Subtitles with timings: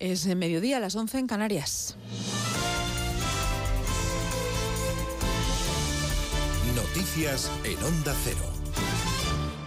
[0.00, 1.94] Es mediodía a las 11 en Canarias.
[6.74, 8.59] Noticias en Onda Cero.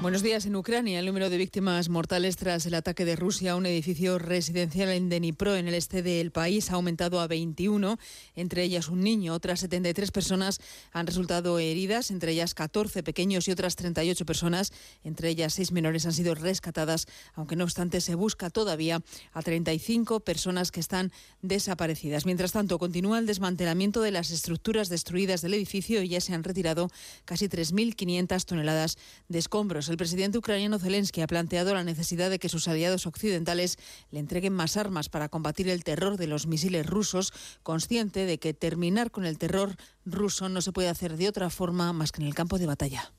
[0.03, 0.45] Buenos días.
[0.45, 4.19] En Ucrania, el número de víctimas mortales tras el ataque de Rusia a un edificio
[4.19, 7.97] residencial en Dnipro, en el este del país, ha aumentado a 21,
[8.35, 9.33] entre ellas un niño.
[9.33, 10.59] Otras 73 personas
[10.91, 14.73] han resultado heridas, entre ellas 14 pequeños y otras 38 personas,
[15.05, 19.01] entre ellas 6 menores, han sido rescatadas, aunque no obstante se busca todavía
[19.31, 22.25] a 35 personas que están desaparecidas.
[22.25, 26.43] Mientras tanto, continúa el desmantelamiento de las estructuras destruidas del edificio y ya se han
[26.43, 26.89] retirado
[27.23, 28.97] casi 3.500 toneladas
[29.29, 29.92] de escombros.
[29.93, 33.77] El presidente ucraniano Zelensky ha planteado la necesidad de que sus aliados occidentales
[34.09, 38.55] le entreguen más armas para combatir el terror de los misiles rusos, consciente de que
[38.55, 42.27] terminar con el terror ruso no se puede hacer de otra forma más que en
[42.27, 43.13] el campo de batalla.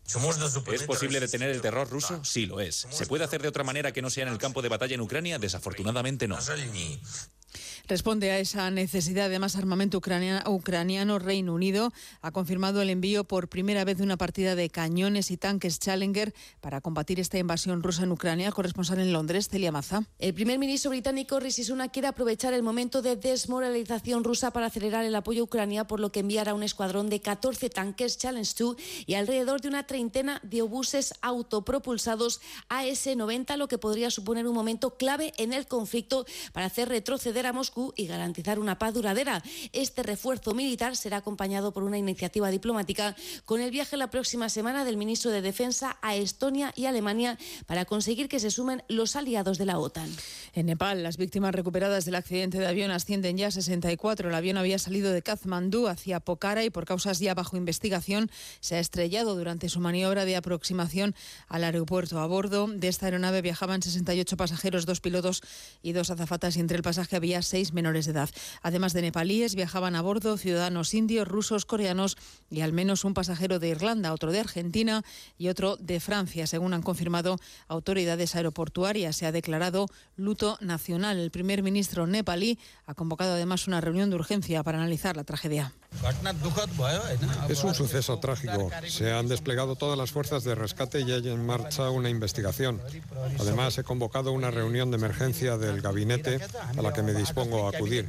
[0.73, 2.24] ¿Es posible detener el terror ruso?
[2.24, 2.88] Sí, lo es.
[2.91, 5.01] ¿Se puede hacer de otra manera que no sea en el campo de batalla en
[5.01, 5.38] Ucrania?
[5.38, 6.37] Desafortunadamente no.
[7.87, 13.49] Responde a esa necesidad de más armamento ucraniano, Reino Unido ha confirmado el envío por
[13.49, 18.05] primera vez de una partida de cañones y tanques Challenger para combatir esta invasión rusa
[18.05, 18.52] en Ucrania.
[18.52, 20.05] Corresponsal en Londres, Celia Maza.
[20.18, 25.05] El primer ministro británico Rishi Sunak quiere aprovechar el momento de desmoralización rusa para acelerar
[25.05, 28.77] el apoyo a Ucrania, por lo que enviará un escuadrón de 14 tanques Challenge 2
[29.07, 32.40] y alrededor de una treintena de obuses autopropulsados
[32.71, 36.24] AS-90, lo que podría suponer un momento clave en el conflicto
[36.55, 39.43] para hacer retroceder a Moscú y garantizar una paz duradera.
[39.73, 44.85] Este refuerzo militar será acompañado por una iniciativa diplomática con el viaje la próxima semana
[44.85, 49.59] del ministro de Defensa a Estonia y Alemania para conseguir que se sumen los aliados
[49.59, 50.09] de la OTAN.
[50.52, 54.29] En Nepal, las víctimas recuperadas del accidente de avión ascienden ya a 64.
[54.29, 58.30] El avión había salido de Kathmandú hacia Pokhara y por causas ya bajo investigación
[58.61, 61.15] se ha estrellado durante su maniobra de aproximación
[61.49, 62.21] al aeropuerto.
[62.21, 65.43] A bordo de esta aeronave viajaban 68 pasajeros, dos pilotos
[65.83, 68.31] y dos azafatas y entre el pasaje había seis menores de edad.
[68.62, 72.16] Además de nepalíes, viajaban a bordo ciudadanos indios, rusos, coreanos
[72.50, 75.03] y al menos un pasajero de Irlanda, otro de Argentina
[75.39, 79.16] y otro de Francia, según han confirmado autoridades aeroportuarias.
[79.16, 81.19] Se ha declarado luto nacional.
[81.19, 85.72] El primer ministro nepalí ha convocado además una reunión de urgencia para analizar la tragedia.
[87.49, 88.71] Es un suceso trágico.
[88.89, 92.81] Se han desplegado todas las fuerzas de rescate y hay en marcha una investigación.
[93.39, 96.41] Además, he convocado una reunión de emergencia del gabinete
[96.77, 98.06] a la que me dispongo a acudir.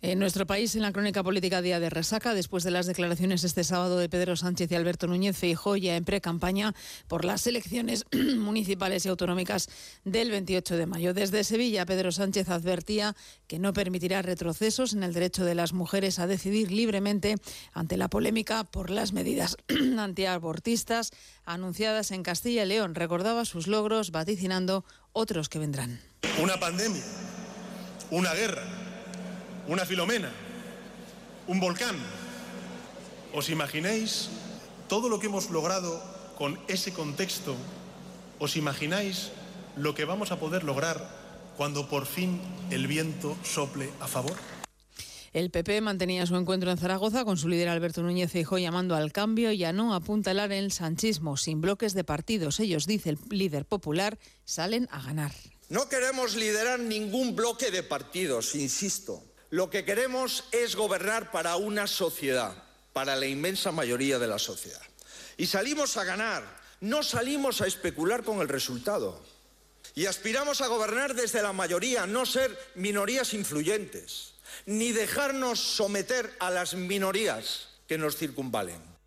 [0.00, 3.64] En nuestro país, en la crónica política Día de Resaca, después de las declaraciones este
[3.64, 6.72] sábado de Pedro Sánchez y Alberto Núñez Feijóo, ya en pre-campaña
[7.08, 8.04] por las elecciones
[8.36, 9.68] municipales y autonómicas
[10.04, 11.14] del 28 de mayo.
[11.14, 13.16] Desde Sevilla, Pedro Sánchez advertía
[13.48, 17.34] que no permitirá retrocesos en el derecho de las mujeres a decidir libremente
[17.72, 19.56] ante la polémica por las medidas
[19.98, 21.10] antiabortistas
[21.44, 22.94] anunciadas en Castilla y León.
[22.94, 25.98] Recordaba sus logros, vaticinando otros que vendrán.
[26.40, 27.04] Una pandemia,
[28.10, 28.62] una guerra
[29.68, 30.32] una filomena,
[31.46, 31.96] un volcán.
[33.34, 34.30] ¿Os imagináis
[34.88, 36.02] todo lo que hemos logrado
[36.38, 37.54] con ese contexto?
[38.38, 39.30] ¿Os imagináis
[39.76, 41.04] lo que vamos a poder lograr
[41.58, 42.40] cuando por fin
[42.70, 44.36] el viento sople a favor?
[45.34, 49.12] El PP mantenía su encuentro en Zaragoza con su líder Alberto Núñez Feijóo llamando al
[49.12, 52.58] cambio y a no apuntalar el sanchismo sin bloques de partidos.
[52.58, 55.32] Ellos, dice el líder popular, salen a ganar.
[55.68, 59.22] No queremos liderar ningún bloque de partidos, insisto.
[59.50, 62.54] Lo que queremos es gobernar para una sociedad,
[62.94, 64.80] para la inmensa mayoría de la sociedad.
[65.36, 66.42] Y salimos a ganar,
[66.80, 69.22] no salimos a especular con el resultado.
[69.94, 74.34] Y aspiramos a gobernar desde la mayoría, no ser minorías influyentes,
[74.64, 78.97] ni dejarnos someter a las minorías que nos circunvalen.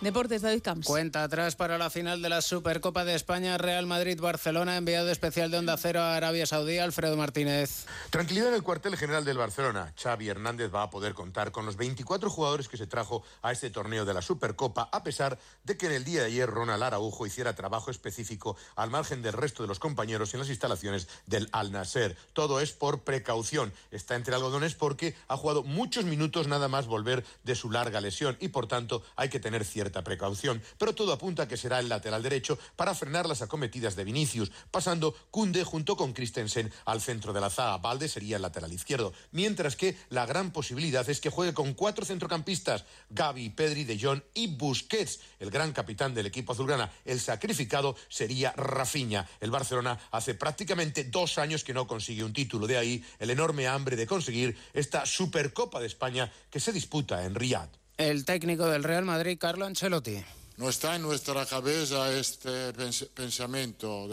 [0.00, 0.86] Deportes, David Camps.
[0.86, 5.58] Cuenta atrás para la final de la Supercopa de España, Real Madrid-Barcelona, enviado especial de
[5.58, 7.84] Onda Cero a Arabia Saudí, Alfredo Martínez.
[8.10, 9.92] Tranquilidad en el cuartel general del Barcelona.
[10.00, 13.70] Xavi Hernández va a poder contar con los 24 jugadores que se trajo a este
[13.70, 17.26] torneo de la Supercopa, a pesar de que en el día de ayer Ronald Araujo
[17.26, 21.72] hiciera trabajo específico al margen del resto de los compañeros en las instalaciones del Al
[21.72, 22.16] Nasser.
[22.34, 23.72] Todo es por precaución.
[23.90, 28.36] Está entre algodones porque ha jugado muchos minutos nada más volver de su larga lesión
[28.38, 31.88] y por tanto hay que tener cierta precaución, pero todo apunta a que será el
[31.88, 37.32] lateral derecho para frenar las acometidas de Vinicius, pasando Kunde junto con Christensen al centro
[37.32, 37.78] de la zaga.
[37.78, 42.04] Valde sería el lateral izquierdo, mientras que la gran posibilidad es que juegue con cuatro
[42.04, 45.20] centrocampistas, Gaby, Pedri, De Jong y Busquets.
[45.38, 49.28] El gran capitán del equipo azulgrana, el sacrificado, sería Rafinha.
[49.40, 53.66] El Barcelona hace prácticamente dos años que no consigue un título, de ahí el enorme
[53.66, 57.87] hambre de conseguir esta Supercopa de España que se disputa en Riyadh.
[57.98, 60.22] El técnico del Real Madrid, Carlo Ancelotti.
[60.56, 62.72] No está en nuestra cabeza este
[63.12, 64.06] pensamiento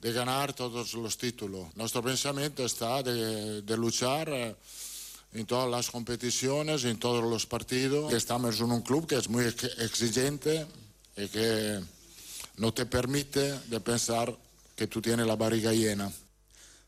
[0.00, 1.68] de, ganar todos los títulos.
[1.76, 4.56] Nuestro pensamiento está de, de luchar eh,
[5.34, 8.10] en todas las competiciones, en todos los partidos.
[8.14, 10.66] Estamos en un club que es muy exigente
[11.14, 11.80] y que
[12.56, 14.34] no te permite de pensar
[14.74, 16.10] que tú tienes la barriga llena.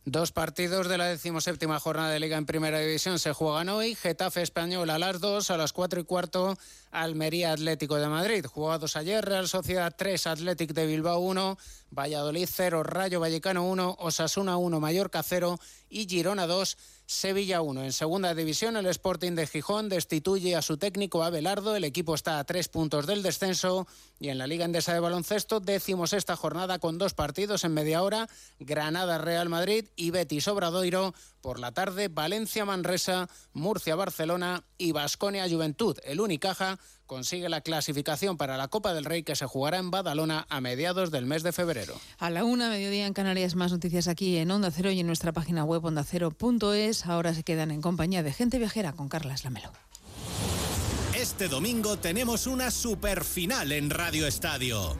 [0.08, 3.96] Dos partidos de la decimoséptima jornada de Liga en Primera División se juegan hoy.
[3.96, 6.56] Getafe Español a las dos, a las cuatro y cuarto,
[6.92, 8.46] Almería Atlético de Madrid.
[8.46, 11.58] Jugados ayer, Real Sociedad 3, Atlético de Bilbao 1,
[11.90, 15.58] Valladolid 0, Rayo Vallecano 1, Osasuna 1, Mallorca 0
[15.90, 16.78] y Girona 2.
[17.08, 17.84] Sevilla 1.
[17.84, 21.76] En segunda división, el Sporting de Gijón destituye a su técnico Abelardo.
[21.76, 23.86] El equipo está a tres puntos del descenso.
[24.18, 28.02] Y en la Liga Endesa de Baloncesto, decimos esta jornada con dos partidos en media
[28.02, 31.14] hora: Granada Real Madrid y Betis Obradoiro.
[31.42, 35.96] Por la tarde, Valencia Manresa, Murcia Barcelona y Basconia Juventud.
[36.02, 40.46] El Unicaja consigue la clasificación para la Copa del Rey que se jugará en Badalona
[40.48, 41.94] a mediados del mes de febrero.
[42.18, 45.32] A la una, mediodía en Canarias, más noticias aquí en Onda Cero y en nuestra
[45.32, 47.06] página web ondacero.es.
[47.06, 49.72] Ahora se quedan en compañía de gente viajera con Carla Lamelo.
[51.14, 54.96] Este domingo tenemos una super final en Radio Estadio.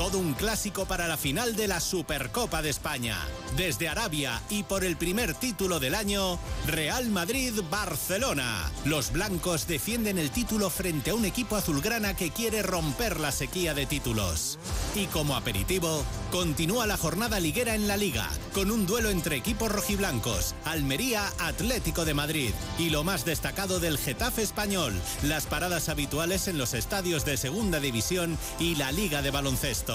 [0.00, 3.18] Todo un clásico para la final de la Supercopa de España.
[3.58, 8.72] Desde Arabia y por el primer título del año, Real Madrid-Barcelona.
[8.86, 13.74] Los blancos defienden el título frente a un equipo azulgrana que quiere romper la sequía
[13.74, 14.58] de títulos.
[14.94, 19.70] Y como aperitivo, continúa la jornada liguera en la liga, con un duelo entre equipos
[19.70, 24.94] rojiblancos, Almería Atlético de Madrid y lo más destacado del Getafe español,
[25.24, 29.89] las paradas habituales en los estadios de Segunda División y la Liga de Baloncesto.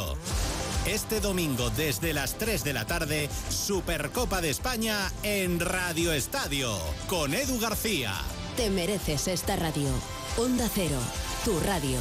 [0.86, 6.77] Este domingo desde las 3 de la tarde, Supercopa de España en Radio Estadio,
[7.07, 8.13] con Edu García.
[8.57, 9.89] Te mereces esta radio.
[10.38, 11.00] Onda Cero,
[11.45, 11.97] tu radio.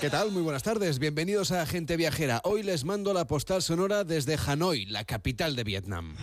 [0.00, 0.30] ¿Qué tal?
[0.30, 0.98] Muy buenas tardes.
[0.98, 2.40] Bienvenidos a Gente Viajera.
[2.44, 6.16] Hoy les mando la postal sonora desde Hanoi, la capital de Vietnam.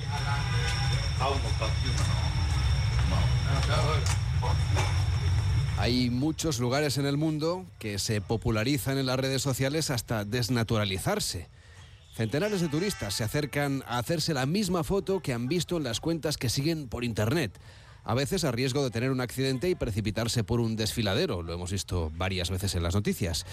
[5.78, 11.48] Hay muchos lugares en el mundo que se popularizan en las redes sociales hasta desnaturalizarse.
[12.16, 16.00] Centenares de turistas se acercan a hacerse la misma foto que han visto en las
[16.00, 17.52] cuentas que siguen por Internet
[18.08, 21.44] a veces a riesgo de tener un accidente y precipitarse por un desfiladero.
[21.44, 23.46] Lo hemos visto varias veces en las noticias.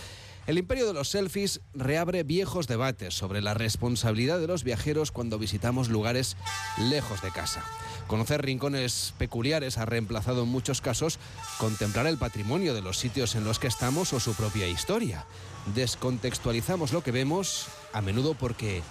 [0.46, 5.40] El imperio de los selfies reabre viejos debates sobre la responsabilidad de los viajeros cuando
[5.40, 6.36] visitamos lugares
[6.78, 7.64] lejos de casa.
[8.06, 11.18] Conocer rincones peculiares ha reemplazado en muchos casos
[11.58, 15.26] contemplar el patrimonio de los sitios en los que estamos o su propia historia.
[15.74, 18.82] Descontextualizamos lo que vemos a menudo porque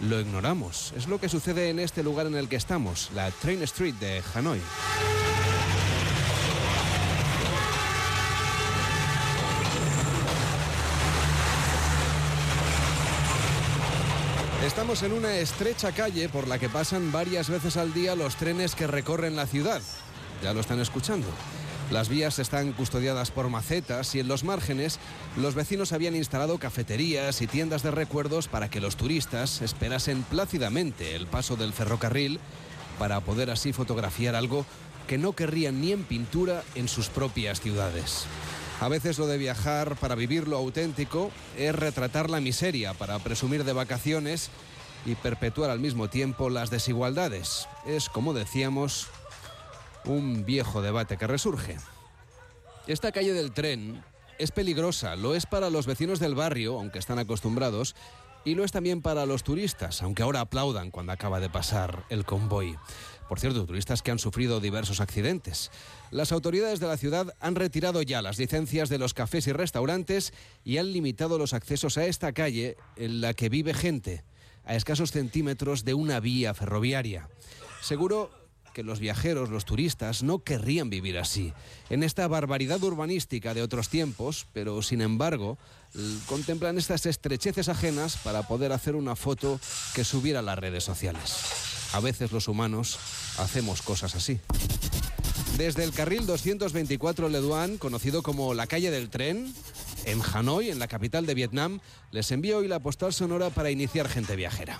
[0.00, 0.92] lo ignoramos.
[0.96, 4.22] Es lo que sucede en este lugar en el que estamos, la Train Street de
[4.34, 4.60] Hanoi.
[14.64, 18.74] Estamos en una estrecha calle por la que pasan varias veces al día los trenes
[18.74, 19.80] que recorren la ciudad.
[20.42, 21.26] Ya lo están escuchando.
[21.90, 24.98] Las vías están custodiadas por macetas y en los márgenes
[25.36, 31.16] los vecinos habían instalado cafeterías y tiendas de recuerdos para que los turistas esperasen plácidamente
[31.16, 32.40] el paso del ferrocarril
[32.98, 34.66] para poder así fotografiar algo
[35.06, 38.26] que no querrían ni en pintura en sus propias ciudades.
[38.80, 43.64] A veces lo de viajar para vivir lo auténtico es retratar la miseria para presumir
[43.64, 44.50] de vacaciones
[45.06, 47.66] y perpetuar al mismo tiempo las desigualdades.
[47.86, 49.08] Es, como decíamos,
[50.08, 51.76] un viejo debate que resurge.
[52.86, 54.02] Esta calle del tren
[54.38, 57.94] es peligrosa, lo es para los vecinos del barrio, aunque están acostumbrados,
[58.44, 62.24] y lo es también para los turistas, aunque ahora aplaudan cuando acaba de pasar el
[62.24, 62.76] convoy.
[63.28, 65.70] Por cierto, turistas que han sufrido diversos accidentes.
[66.10, 70.32] Las autoridades de la ciudad han retirado ya las licencias de los cafés y restaurantes
[70.64, 74.24] y han limitado los accesos a esta calle en la que vive gente,
[74.64, 77.28] a escasos centímetros de una vía ferroviaria.
[77.82, 78.30] Seguro
[78.78, 81.52] que los viajeros, los turistas, no querrían vivir así,
[81.90, 85.58] en esta barbaridad urbanística de otros tiempos, pero sin embargo
[86.26, 89.58] contemplan estas estrecheces ajenas para poder hacer una foto
[89.96, 91.38] que subiera a las redes sociales.
[91.92, 93.00] A veces los humanos
[93.38, 94.38] hacemos cosas así.
[95.56, 99.52] Desde el carril 224 Leduan, conocido como la calle del tren,
[100.04, 101.80] en Hanoi, en la capital de Vietnam,
[102.12, 104.78] les envío hoy la postal sonora para iniciar gente viajera.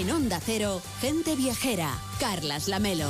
[0.00, 1.94] En Onda Cero, gente viajera.
[2.18, 3.04] Carlas Lamelo.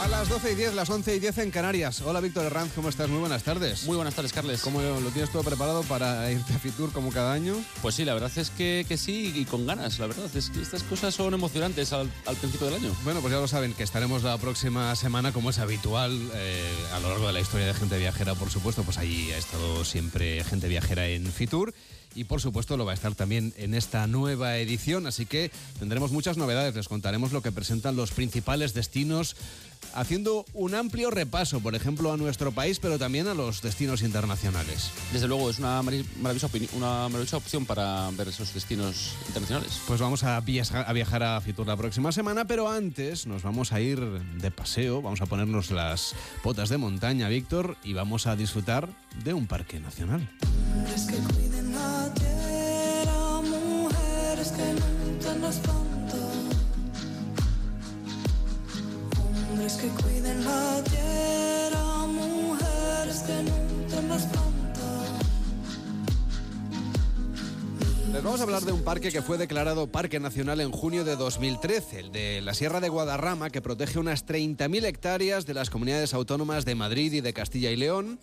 [0.00, 2.00] A las 12 y 10, las 11 y 10 en Canarias.
[2.02, 3.08] Hola Víctor Herranz, ¿cómo estás?
[3.08, 3.82] Muy buenas tardes.
[3.86, 4.62] Muy buenas tardes, Carles.
[4.62, 7.56] ¿Cómo lo tienes todo preparado para irte a Fitur como cada año?
[7.82, 10.30] Pues sí, la verdad es que, que sí y con ganas, la verdad.
[10.36, 12.96] Es que estas cosas son emocionantes al, al principio del año.
[13.02, 16.62] Bueno, pues ya lo saben, que estaremos la próxima semana, como es habitual, eh,
[16.94, 19.84] a lo largo de la historia de Gente Viajera, por supuesto, pues ahí ha estado
[19.84, 21.74] siempre Gente Viajera en Fitur
[22.14, 26.10] y por supuesto lo va a estar también en esta nueva edición, así que tendremos
[26.12, 29.36] muchas novedades, les contaremos lo que presentan los principales destinos
[29.94, 34.90] haciendo un amplio repaso, por ejemplo, a nuestro país, pero también a los destinos internacionales.
[35.12, 39.80] Desde luego, es una marav- maravillosa, una maravillosa opción para ver esos destinos internacionales.
[39.86, 43.72] Pues vamos a viaja- a viajar a Fitur la próxima semana, pero antes nos vamos
[43.72, 46.14] a ir de paseo, vamos a ponernos las
[46.44, 48.88] botas de montaña, Víctor, y vamos a disfrutar
[49.24, 50.28] de un parque nacional.
[50.76, 51.16] Hombres que
[52.00, 56.16] la tierra, mujeres que nunca nos espanto.
[59.50, 64.50] Hombres que cuiden la tierra, mujeres que nunca nos espanto.
[68.12, 71.16] Les vamos a hablar de un parque que fue declarado Parque Nacional en junio de
[71.16, 76.12] 2013, el de la Sierra de Guadarrama, que protege unas 30.000 hectáreas de las comunidades
[76.12, 78.18] autónomas de Madrid y de Castilla y León.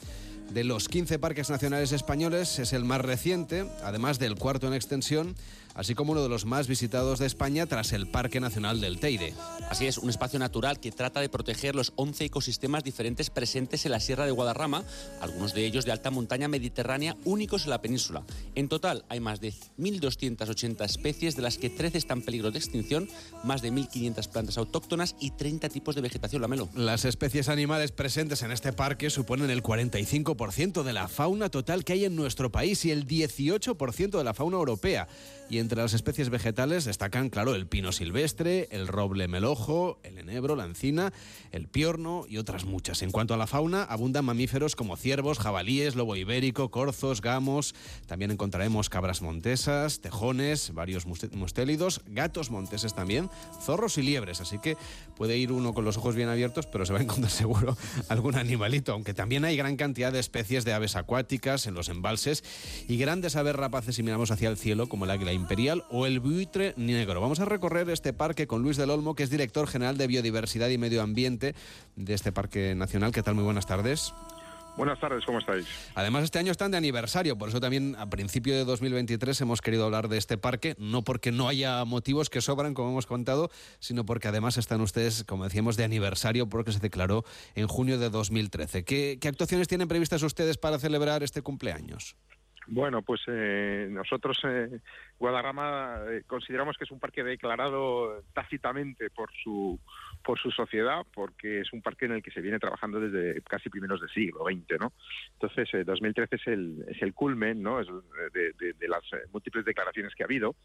[0.54, 2.60] De los 15 parques nacionales españoles.
[2.60, 5.36] Es el más reciente, además del cuarto en extensión,
[5.78, 9.34] así como uno de los más visitados de España tras el Parque Nacional del Teide.
[9.70, 13.92] Así es, un espacio natural que trata de proteger los 11 ecosistemas diferentes presentes en
[13.92, 14.84] la Sierra de Guadarrama,
[15.22, 18.24] algunos de ellos de alta montaña mediterránea únicos en la península.
[18.56, 22.58] En total hay más de 1.280 especies, de las que 13 están en peligro de
[22.58, 23.08] extinción,
[23.44, 26.70] más de 1.500 plantas autóctonas y 30 tipos de vegetación lamelo.
[26.74, 31.94] Las especies animales presentes en este parque suponen el 45% de la fauna total que
[31.94, 35.08] hay en nuestro país y el 18% de la fauna europea.
[35.50, 40.58] Y entre las especies vegetales destacan, claro, el pino silvestre, el roble melojo, el enebro,
[40.58, 41.14] la encina,
[41.52, 43.02] el piorno y otras muchas.
[43.02, 47.76] En cuanto a la fauna, abundan mamíferos como ciervos, jabalíes, lobo ibérico, corzos, gamos.
[48.08, 53.30] También encontraremos cabras montesas, tejones, varios mustélidos, gatos monteses también,
[53.62, 54.42] zorros y liebres.
[54.42, 54.76] Así que
[55.16, 57.78] puede ir uno con los ojos bien abiertos, pero se va a encontrar seguro
[58.10, 58.92] algún animalito.
[58.92, 62.44] Aunque también hay gran cantidad de especies de aves acuáticas en los embalses
[62.90, 66.20] y grandes aves rapaces si miramos hacia el cielo, como el águila imperial o el
[66.20, 67.22] buitre negro.
[67.22, 70.70] Vamos a recorrer este parque con Luis del Olmo, que es director general de Biodiversidad
[70.70, 71.56] y Medio Ambiente
[71.96, 73.14] de este Parque Nacional.
[73.14, 73.36] ¿Qué tal?
[73.36, 74.14] Muy buenas tardes.
[74.78, 75.68] Buenas tardes, ¿cómo estáis?
[75.96, 79.86] Además, este año están de aniversario, por eso también a principio de 2023 hemos querido
[79.86, 84.06] hablar de este parque, no porque no haya motivos que sobran, como hemos contado, sino
[84.06, 87.24] porque además están ustedes, como decíamos, de aniversario porque se declaró
[87.56, 88.84] en junio de 2013.
[88.84, 92.16] ¿Qué, qué actuaciones tienen previstas ustedes para celebrar este cumpleaños?
[92.68, 94.80] Bueno, pues eh, nosotros, eh,
[95.20, 99.80] Guadarrama, eh, consideramos que es un parque declarado tácitamente por su,
[100.24, 103.70] por su sociedad, porque es un parque en el que se viene trabajando desde casi
[103.70, 104.94] primeros del siglo XX, ¿no?
[105.34, 107.80] Entonces, eh, 2013 es el, es el culmen, ¿no?
[107.80, 107.88] Es
[108.34, 110.56] de, las eh, múltiples declaraciones que ha habido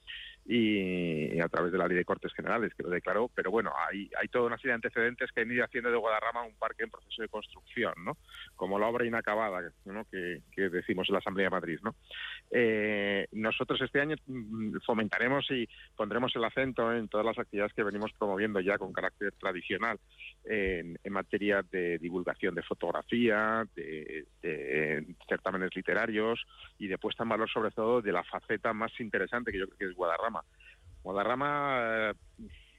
[0.44, 4.11] y, a través de la Ley de Cortes Generales que lo declaró, pero bueno, hay,
[4.21, 6.90] hay toda una serie de antecedentes que han ido haciendo de Guadarrama un parque en
[6.90, 8.16] proceso de construcción, ¿no?
[8.54, 10.04] Como la obra inacabada, ¿no?
[10.04, 11.94] Que, que decimos en la Asamblea de Madrid, ¿no?
[12.50, 14.16] Eh, nosotros este año
[14.84, 19.32] fomentaremos y pondremos el acento en todas las actividades que venimos promoviendo ya con carácter
[19.32, 19.99] tradicional
[20.44, 26.40] en, en materia de divulgación de fotografía, de, de certámenes literarios
[26.78, 29.78] y de puesta en valor sobre todo de la faceta más interesante que yo creo
[29.78, 30.42] que es Guadarrama.
[31.02, 32.14] Guadarrama eh,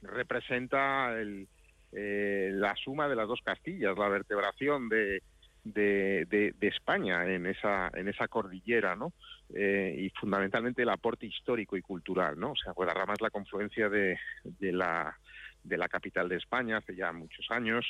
[0.01, 1.47] representa el,
[1.91, 5.21] eh, la suma de las dos Castillas, la vertebración de,
[5.63, 9.13] de, España en esa en esa cordillera, ¿no?
[9.53, 12.51] Eh, y fundamentalmente el aporte histórico y cultural, ¿no?
[12.51, 15.17] O sea, Guadarrama es la confluencia de, de la
[15.63, 17.85] de la capital de España hace ya muchos años,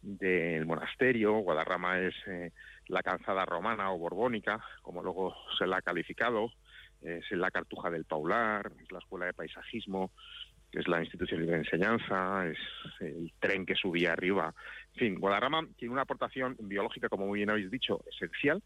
[0.00, 2.52] del monasterio, Guadarrama es eh,
[2.86, 6.52] la calzada romana o borbónica, como luego se la ha calificado,
[7.02, 10.10] es la Cartuja del Paular, es la Escuela de Paisajismo,
[10.76, 12.58] es la institución de enseñanza, es
[13.00, 14.54] el tren que subía arriba.
[14.94, 18.62] En fin, Guadarrama tiene una aportación biológica, como muy bien habéis dicho, esencial,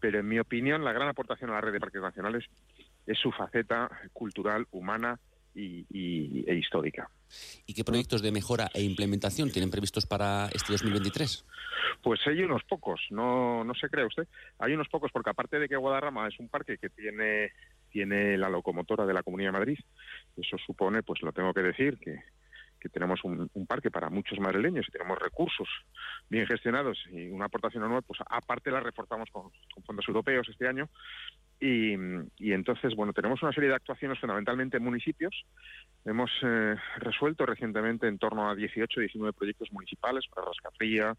[0.00, 2.44] pero en mi opinión la gran aportación a la red de parques nacionales
[3.06, 5.18] es su faceta cultural, humana
[5.54, 7.10] y, y- e histórica.
[7.66, 11.44] ¿Y qué proyectos de mejora e implementación tienen previstos para este 2023?
[12.02, 14.26] Pues hay unos pocos, no, no se crea usted.
[14.58, 17.52] Hay unos pocos, porque aparte de que Guadarrama es un parque que tiene,
[17.92, 19.78] tiene la locomotora de la Comunidad de Madrid,
[20.36, 22.20] eso supone, pues lo tengo que decir, que,
[22.82, 25.68] que tenemos un, parque para muchos madrileños y tenemos recursos
[26.28, 30.66] bien gestionados y una aportación anual, pues aparte la reforzamos con, con fondos europeos este
[30.66, 30.88] año.
[31.60, 31.94] Y,
[32.38, 35.44] y, entonces, bueno, tenemos una serie de actuaciones fundamentalmente en municipios.
[36.04, 41.14] Hemos eh, resuelto recientemente en torno a 18, 19 proyectos municipales para Rascafría,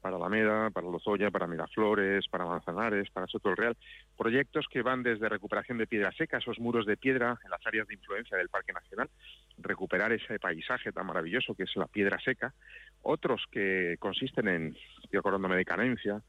[0.00, 3.76] para Alameda, para Lozoya, para Miraflores, para Manzanares, para Soto del Real.
[4.16, 7.88] Proyectos que van desde recuperación de piedra seca, esos muros de piedra en las áreas
[7.88, 9.10] de influencia del Parque Nacional,
[9.58, 12.54] recuperar ese paisaje tan maravilloso que es la piedra seca.
[13.02, 16.22] Otros que consisten en, estoy acordándome de Canencia,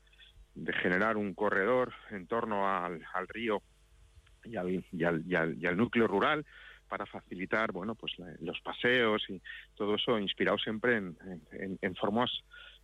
[0.55, 3.61] de generar un corredor en torno al, al río
[4.43, 6.45] y al, y, al, y, al, y al, núcleo rural
[6.87, 9.41] para facilitar bueno pues la, los paseos y
[9.75, 11.17] todo eso inspirado siempre en,
[11.51, 12.31] en, en formas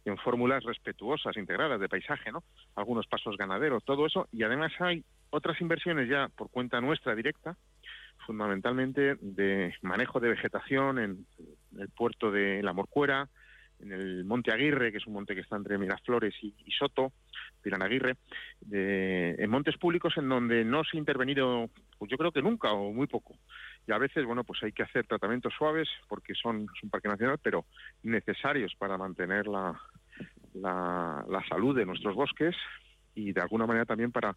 [0.06, 2.44] en fórmulas respetuosas integradas de paisaje no
[2.76, 7.56] algunos pasos ganaderos todo eso y además hay otras inversiones ya por cuenta nuestra directa
[8.26, 11.26] fundamentalmente de manejo de vegetación en
[11.78, 13.30] el puerto de la Morcuera
[13.84, 17.12] en el Monte Aguirre, que es un monte que está entre Miraflores y, Soto,
[17.62, 18.16] Piranaguirre,
[18.62, 22.72] de, en montes públicos en donde no se ha intervenido, pues yo creo que nunca
[22.72, 23.38] o muy poco.
[23.88, 27.10] Y a veces, bueno, pues hay que hacer tratamientos suaves porque son es un parque
[27.10, 27.66] nacional, pero
[28.04, 29.80] necesarios para mantener la,
[30.54, 32.56] la, la salud de nuestros bosques
[33.16, 34.36] y de alguna manera también para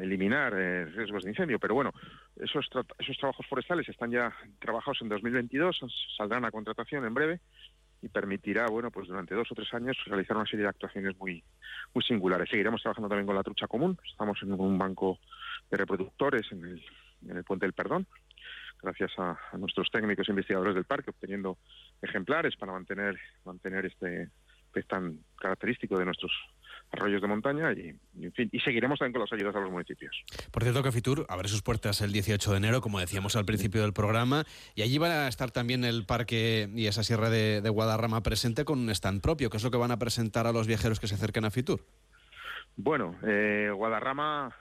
[0.00, 1.58] eliminar eh, riesgos de incendio.
[1.58, 1.92] Pero bueno,
[2.36, 5.80] esos, tra esos trabajos forestales están ya trabajados en 2022,
[6.16, 7.40] saldrán a contratación en breve
[8.02, 11.42] y permitirá, bueno, pues durante dos o tres años realizar una serie de actuaciones muy,
[11.94, 12.48] muy singulares.
[12.48, 13.98] Seguiremos trabajando también con la trucha común.
[14.10, 15.18] Estamos en un banco
[15.70, 16.82] de reproductores en el,
[17.28, 18.06] en el Puente del Perdón,
[18.82, 21.58] gracias a, a nuestros técnicos e investigadores del parque, obteniendo
[22.02, 24.28] ejemplares para mantener, mantener este
[24.72, 26.32] pez tan característico de nuestros
[26.92, 29.70] arroyos de montaña y, y, en fin, y seguiremos también con las ayudas a los
[29.70, 30.24] municipios.
[30.50, 33.82] Por cierto que Fitur abre sus puertas el 18 de enero, como decíamos al principio
[33.82, 34.44] del programa,
[34.74, 38.64] y allí van a estar también el parque y esa sierra de, de Guadarrama presente
[38.64, 39.50] con un stand propio.
[39.50, 41.84] ¿Qué es lo que van a presentar a los viajeros que se acerquen a Fitur?
[42.76, 44.54] Bueno, eh, Guadarrama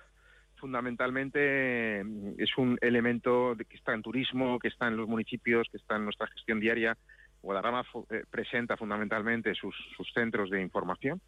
[0.60, 5.95] fundamentalmente es un elemento que está en turismo, que está en los municipios, que está
[5.95, 6.98] en nuestra gestión diaria.
[7.41, 9.76] Guadarrama eh, presenta fundamentalmente sus,
[10.13, 11.22] centros de información,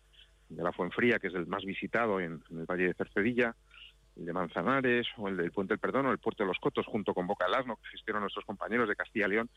[0.50, 3.56] de la Fuenfría, que es el más visitado en, en el Valle de Cercedilla,
[4.18, 6.86] el de Manzanares o el del Puente del Perdón o el Puerto de los Cotos
[6.86, 9.50] junto con Boca del Asno, que gestionan nuestros compañeros de Castilla y León.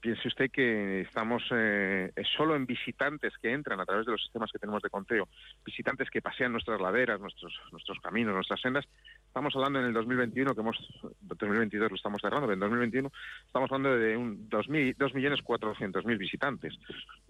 [0.00, 4.50] Piense usted que estamos eh, solo en visitantes que entran a través de los sistemas
[4.52, 5.28] que tenemos de conteo,
[5.64, 8.86] visitantes que pasean nuestras laderas, nuestros, nuestros caminos, nuestras sendas.
[9.26, 10.76] Estamos hablando en el 2021, que hemos,
[11.20, 13.10] 2022 lo estamos cerrando, pero en 2021
[13.46, 16.74] estamos hablando de un 2.400.000 visitantes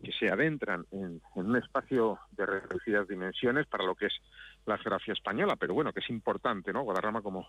[0.02, 4.14] que se adentran en, en un espacio de reducidas dimensiones para lo que es
[4.68, 6.82] la geografía española, pero bueno, que es importante, ¿no?
[6.82, 7.48] Guadarrama como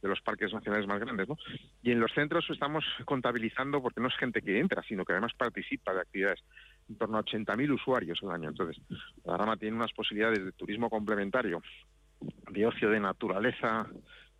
[0.00, 1.36] de los parques nacionales más grandes, ¿no?
[1.82, 5.32] Y en los centros estamos contabilizando, porque no es gente que entra, sino que además
[5.36, 6.40] participa de actividades,
[6.88, 8.48] en torno a 80.000 usuarios al año.
[8.48, 8.82] Entonces,
[9.22, 11.62] Guadarrama tiene unas posibilidades de turismo complementario,
[12.50, 13.86] de ocio de naturaleza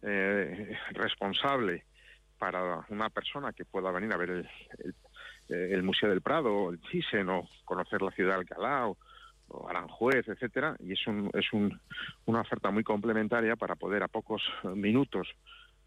[0.02, 1.84] eh, responsable
[2.38, 4.48] para una persona que pueda venir a ver el,
[5.48, 8.96] el, Museo del Prado, el Thyssen, o conocer la ciudad de Alcalá, o,
[9.68, 11.80] Aranjuez, etcétera, y es, un, es un,
[12.26, 14.42] una oferta muy complementaria para poder a pocos
[14.74, 15.28] minutos,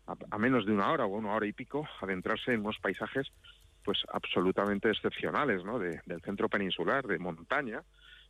[0.07, 3.31] a, a, menos de una hora o una hora y pico, adentrarse en unos paisajes
[3.83, 5.77] pues absolutamente excepcionales, ¿no?
[5.77, 7.83] De, del centro peninsular, de montaña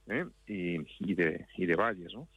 [0.08, 0.26] ¿eh?
[0.48, 2.28] y, y, de, y de valles, ¿no?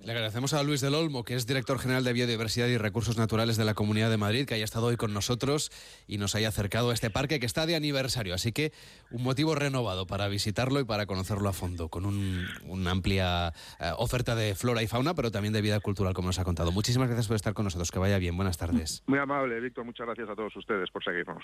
[0.00, 3.56] Le agradecemos a Luis del Olmo, que es director general de Biodiversidad y Recursos Naturales
[3.56, 5.72] de la Comunidad de Madrid, que haya estado hoy con nosotros
[6.06, 8.32] y nos haya acercado a este parque que está de aniversario.
[8.32, 8.72] Así que
[9.10, 13.90] un motivo renovado para visitarlo y para conocerlo a fondo, con un, una amplia eh,
[13.96, 16.70] oferta de flora y fauna, pero también de vida cultural, como nos ha contado.
[16.70, 17.90] Muchísimas gracias por estar con nosotros.
[17.90, 18.36] Que vaya bien.
[18.36, 19.02] Buenas tardes.
[19.06, 19.84] Muy amable, Víctor.
[19.84, 21.42] Muchas gracias a todos ustedes por seguirnos.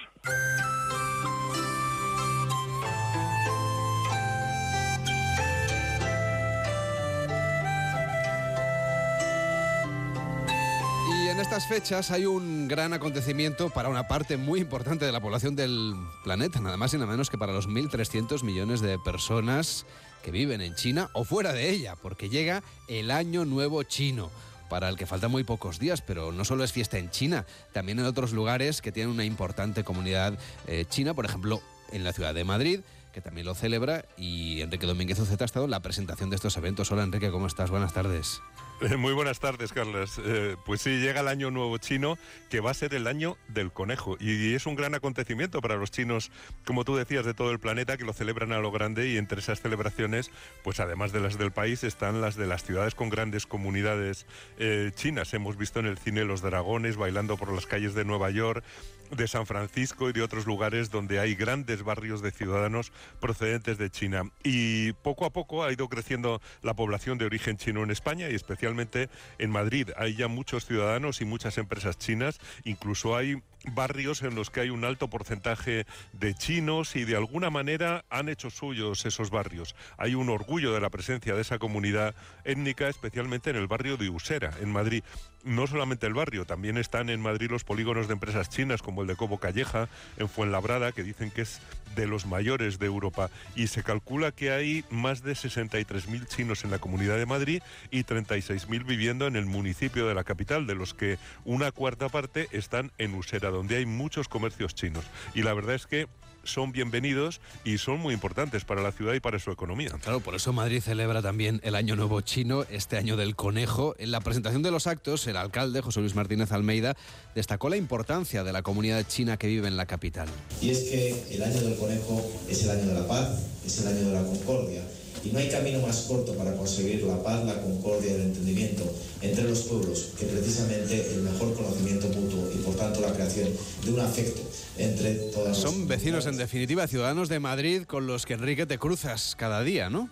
[11.35, 15.57] En estas fechas hay un gran acontecimiento para una parte muy importante de la población
[15.57, 19.85] del planeta, nada más y nada menos que para los 1.300 millones de personas
[20.23, 24.31] que viven en China o fuera de ella, porque llega el Año Nuevo Chino
[24.71, 27.99] para el que faltan muy pocos días, pero no solo es fiesta en China, también
[27.99, 32.33] en otros lugares que tienen una importante comunidad eh, china, por ejemplo, en la ciudad
[32.33, 32.81] de Madrid,
[33.13, 36.57] que también lo celebra, y Enrique Domínguez Uceta ha estado en la presentación de estos
[36.57, 36.93] eventos.
[36.93, 37.71] Hola Enrique, ¿cómo estás?
[37.71, 38.41] Buenas tardes.
[38.99, 40.21] Muy buenas tardes, Carlos.
[40.25, 42.19] Eh, pues sí, llega el año nuevo chino,
[42.51, 44.17] que va a ser el año del conejo.
[44.19, 46.31] Y es un gran acontecimiento para los chinos,
[46.67, 49.09] como tú decías, de todo el planeta, que lo celebran a lo grande.
[49.09, 50.31] Y entre esas celebraciones,
[50.63, 54.27] pues además de las del país, están las de las ciudades con grandes comunidades
[54.59, 55.33] eh, chinas.
[55.35, 58.65] Hemos visto en el cine los dragones bailando por las calles de Nueva York,
[59.11, 63.91] de San Francisco y de otros lugares donde hay grandes barrios de ciudadanos procedentes de
[63.91, 64.31] China.
[64.43, 68.35] Y poco a poco ha ido creciendo la población de origen chino en España y
[68.35, 69.91] especialmente en Madrid.
[69.97, 74.71] Hay ya muchos ciudadanos y muchas empresas chinas, incluso hay barrios en los que hay
[74.71, 79.75] un alto porcentaje de chinos y de alguna manera han hecho suyos esos barrios.
[79.97, 84.11] Hay un orgullo de la presencia de esa comunidad étnica, especialmente en el barrio de
[84.11, 85.03] Usera, en Madrid.
[85.45, 89.09] No solamente el barrio, también están en Madrid los polígonos de empresas chinas como el
[89.09, 91.61] de Cobo Calleja, en Fuenlabrada, que dicen que es
[91.95, 93.31] de los mayores de Europa.
[93.55, 98.05] Y se calcula que hay más de 63.000 chinos en la Comunidad de Madrid y
[98.05, 102.91] 36.000 viviendo en el municipio de la capital, de los que una cuarta parte están
[102.99, 105.05] en Usera, donde hay muchos comercios chinos.
[105.35, 106.09] Y la verdad es que
[106.45, 109.91] son bienvenidos y son muy importantes para la ciudad y para su economía.
[110.03, 113.95] Claro, por eso Madrid celebra también el Año Nuevo Chino, este año del conejo.
[113.99, 116.97] En la presentación de los actos, el alcalde José Luis Martínez Almeida
[117.35, 120.29] destacó la importancia de la comunidad china que vive en la capital.
[120.61, 123.29] Y es que el Año del Conejo es el año de la paz,
[123.65, 124.83] es el año de la concordia.
[125.25, 128.85] Y no hay camino más corto para conseguir la paz, la concordia y el entendimiento
[129.23, 133.49] entre los pueblos que precisamente el mejor conocimiento mutuo y por tanto la creación
[133.85, 134.43] de un afecto
[134.77, 138.79] entre todas Son las vecinos, en definitiva, ciudadanos de Madrid con los que Enrique te
[138.79, 140.11] cruzas cada día, ¿no?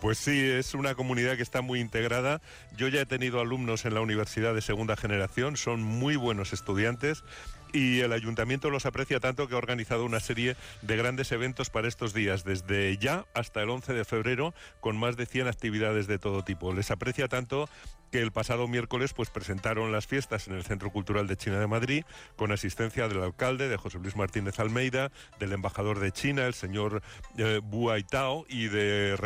[0.00, 2.42] Pues sí, es una comunidad que está muy integrada.
[2.76, 7.24] Yo ya he tenido alumnos en la universidad de segunda generación, son muy buenos estudiantes
[7.72, 11.88] y el ayuntamiento los aprecia tanto que ha organizado una serie de grandes eventos para
[11.88, 16.18] estos días, desde ya hasta el 11 de febrero, con más de 100 actividades de
[16.18, 16.72] todo tipo.
[16.72, 17.68] Les aprecia tanto
[18.12, 21.66] que el pasado miércoles pues presentaron las fiestas en el Centro Cultural de China de
[21.66, 22.04] Madrid
[22.36, 27.02] con asistencia del alcalde, de José Luis Martínez Almeida, del embajador de China, el señor
[27.38, 27.60] eh,
[28.08, 29.16] Tao y de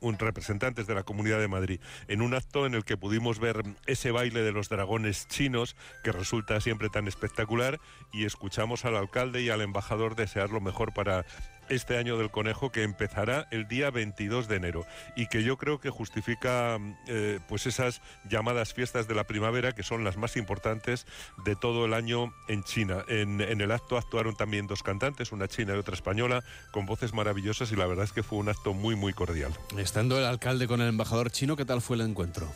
[0.00, 3.64] un- representantes de la Comunidad de Madrid, en un acto en el que pudimos ver
[3.86, 7.80] ese baile de los dragones chinos que resulta siempre tan espectacular
[8.12, 11.26] y escuchamos al alcalde y al embajador desear lo mejor para
[11.68, 15.80] este año del conejo que empezará el día 22 de enero y que yo creo
[15.80, 21.06] que justifica eh, pues esas llamadas fiestas de la primavera que son las más importantes
[21.44, 23.04] de todo el año en China.
[23.08, 27.12] En, en el acto actuaron también dos cantantes, una china y otra española, con voces
[27.12, 29.52] maravillosas y la verdad es que fue un acto muy muy cordial.
[29.76, 32.52] Estando el alcalde con el embajador chino, ¿qué tal fue el encuentro?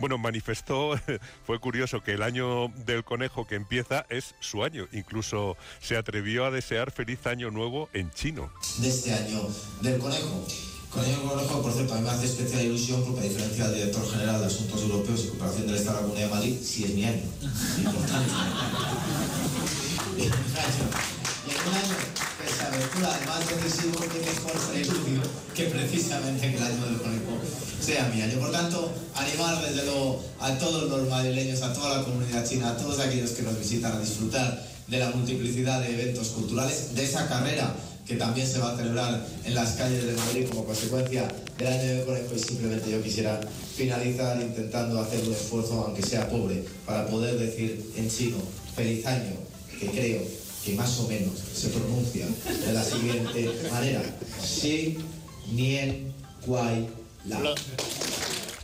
[0.00, 0.98] Bueno, manifestó,
[1.46, 4.88] fue curioso que el año del conejo que empieza es su año.
[4.92, 8.50] Incluso se atrevió a desear feliz año nuevo en chino.
[8.78, 9.46] de este año
[9.82, 10.46] del conejo.
[10.90, 13.24] Con el año del conejo, por cierto, a mí me hace especial ilusión porque a
[13.24, 16.34] diferencia del director general de Asuntos Europeos y Cooperación del Estado de la Comunidad de
[16.34, 17.22] Madrid, sí es mi año.
[17.78, 18.34] Y por tanto,
[20.16, 20.84] y en un año,
[21.46, 22.29] y en un año
[22.70, 25.22] aventura además decisivo, que mejor preludio
[25.54, 27.38] que precisamente el año del conejo
[27.80, 28.38] sea mi año.
[28.38, 32.76] Por tanto, animar desde luego a todos los madrileños, a toda la comunidad china, a
[32.76, 37.28] todos aquellos que nos visitan a disfrutar de la multiplicidad de eventos culturales, de esa
[37.28, 37.74] carrera
[38.06, 41.28] que también se va a celebrar en las calles de Madrid como consecuencia
[41.58, 43.40] del año del conejo y simplemente yo quisiera
[43.76, 48.38] finalizar intentando hacer un esfuerzo, aunque sea pobre, para poder decir en chino
[48.74, 49.34] feliz año,
[49.78, 54.02] que creo que más o menos se pronuncia de la siguiente manera.
[54.42, 54.98] Xin
[55.52, 56.12] Nien
[56.44, 56.88] Kuai
[57.26, 57.54] Lao.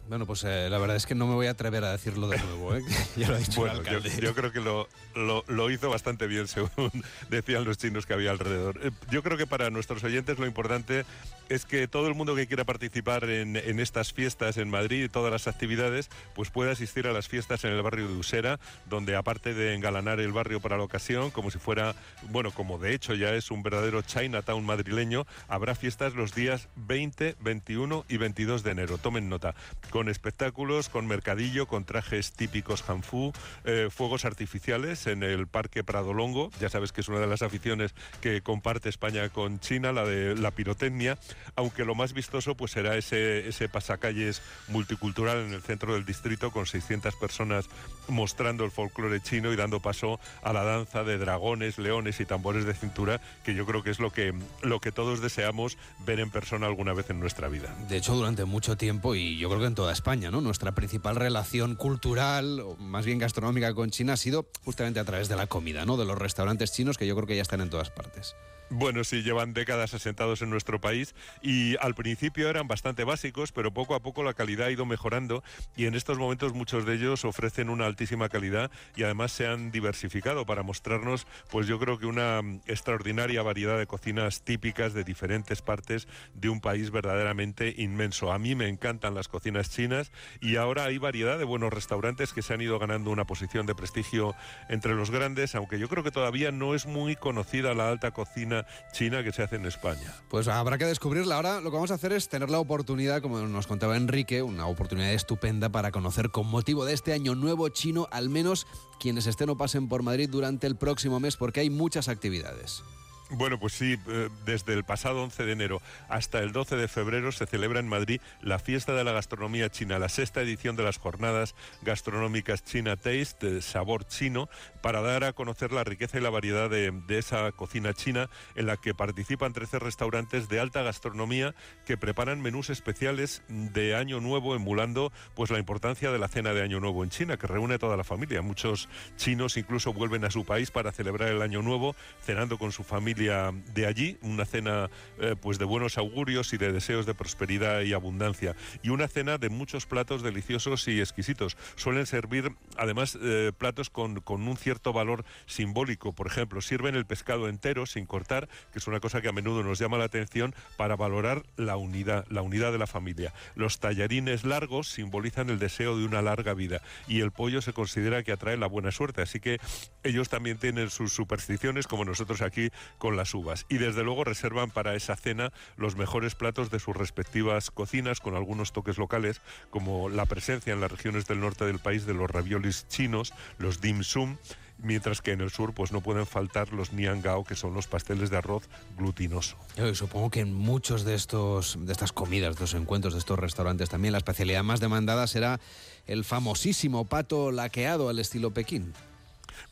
[0.09, 2.39] Bueno, pues eh, la verdad es que no me voy a atrever a decirlo de
[2.39, 2.83] nuevo, ¿eh?
[3.17, 4.23] ya lo ha dicho Bueno, el yo, alcalde.
[4.23, 6.93] yo creo que lo, lo- lo hizo bastante bien, según
[7.29, 8.79] decían los chinos que había alrededor.
[8.85, 11.05] Eh, Yo creo que para nuestros oyentes lo importante
[11.49, 15.09] es que todo el mundo que quiera participar en, en estas fiestas en Madrid y
[15.09, 19.17] todas las actividades, pues pueda asistir a las fiestas en el barrio de Usera, donde
[19.17, 21.95] aparte de engalanar el barrio para la ocasión, como si fuera,
[22.31, 27.37] bueno, como de hecho ya es un verdadero Chinatown madrileño, habrá fiestas los días 20,
[27.41, 28.99] 21 y 22 de enero.
[28.99, 29.55] Tomen nota
[29.91, 33.33] con espectáculos, con mercadillo, con trajes típicos hanfu,
[33.65, 36.51] eh, fuegos artificiales en el Parque Prado Longo.
[36.61, 40.35] Ya sabes que es una de las aficiones que comparte España con China, la de
[40.37, 41.19] la pirotecnia,
[41.55, 46.51] aunque lo más vistoso pues será ese, ese pasacalles multicultural en el centro del distrito
[46.51, 47.69] con 600 personas
[48.09, 52.65] mostrando el folclore chino y dando paso a la danza de dragones, leones y tambores
[52.65, 56.31] de cintura, que yo creo que es lo que, lo que todos deseamos ver en
[56.31, 57.75] persona alguna vez en nuestra vida.
[57.89, 60.41] De hecho, durante mucho tiempo, y yo creo que en toda España, ¿no?
[60.41, 65.29] Nuestra principal relación cultural, o más bien gastronómica con China, ha sido justamente a través
[65.29, 65.97] de la comida, ¿no?
[65.97, 68.37] De los restaurantes chinos, que yo creo que ya están en todas partes.
[68.69, 73.73] Bueno, sí, llevan décadas asentados en nuestro país y al principio eran bastante básicos, pero
[73.73, 75.45] poco a poco la calidad ha ido mejorando
[75.77, 79.71] y en estos momentos muchos de ellos ofrecen una altísima calidad y además se han
[79.71, 85.63] diversificado para mostrarnos, pues yo creo que una extraordinaria variedad de cocinas típicas de diferentes
[85.63, 88.33] partes de un país verdaderamente inmenso.
[88.33, 92.43] A mí me encantan las cocinas chinas y ahora hay variedad de buenos restaurantes que
[92.43, 94.35] se han ido ganando una posición de prestigio
[94.69, 98.56] entre los grandes, aunque yo creo que todavía no es muy conocida la alta cocina
[98.93, 100.15] china que se hace en España.
[100.29, 101.37] Pues habrá que descubrirla.
[101.37, 104.67] Ahora lo que vamos a hacer es tener la oportunidad, como nos contaba Enrique, una
[104.67, 108.67] oportunidad estupenda para conocer con motivo de este año nuevo chino al menos
[109.01, 112.83] quienes estén o pasen por Madrid durante el próximo mes porque hay muchas actividades.
[113.31, 117.33] Bueno, pues sí, eh, desde el pasado 11 de enero hasta el 12 de febrero
[117.33, 120.99] se celebra en Madrid la fiesta de la gastronomía china, la sexta edición de las
[120.99, 124.49] jornadas gastronómicas China Taste, sabor chino,
[124.81, 128.77] para dar a conocer la riqueza y la variedad de, esa cocina china en la
[128.77, 131.53] que participan 13 restaurantes de alta gastronomía
[131.85, 136.63] que preparan menús especiales de Año Nuevo, emulando pues la importancia de la cena de
[136.63, 138.41] Año Nuevo en China, que reúne a toda la familia.
[138.41, 142.85] Muchos chinos incluso vuelven a su país para celebrar el Año Nuevo, cenando con su
[142.85, 147.81] familia de allí, una cena eh, pues de buenos augurios y de deseos de prosperidad
[147.81, 148.55] y abundancia.
[148.83, 151.57] Y una cena de muchos platos deliciosos y exquisitos.
[151.77, 156.13] Suelen servir además eh, platos con, con, un cierto valor simbólico.
[156.13, 159.63] Por ejemplo, sirven el pescado entero sin cortar, que es una cosa que a menudo
[159.63, 163.33] nos llama la atención para valorar la unidad, la unidad de la familia.
[163.55, 168.23] Los tallarines largos simbolizan el deseo de una larga vida y el pollo se considera
[168.23, 169.23] que atrae la buena suerte.
[169.23, 169.59] Así que
[170.03, 172.71] ellos también tienen sus supersticiones, como nosotros aquí
[173.15, 173.67] las uvas.
[173.69, 178.35] Y desde luego reservan para esa cena los mejores platos de sus respectivas cocinas, con
[178.35, 179.41] algunos toques locales,
[179.71, 183.81] como la presencia en las regiones del norte del país de los raviolis chinos, los
[183.81, 184.37] dim sum,
[184.79, 188.31] mientras que en el sur pues no pueden faltar los niangao, que son los pasteles
[188.31, 189.57] de arroz glutinoso.
[189.77, 193.39] Yo supongo que en muchos de estos de estas comidas, de estos encuentros, de estos
[193.39, 195.61] restaurantes también la especialidad más demandada será
[196.07, 198.93] el famosísimo pato laqueado al estilo Pekín.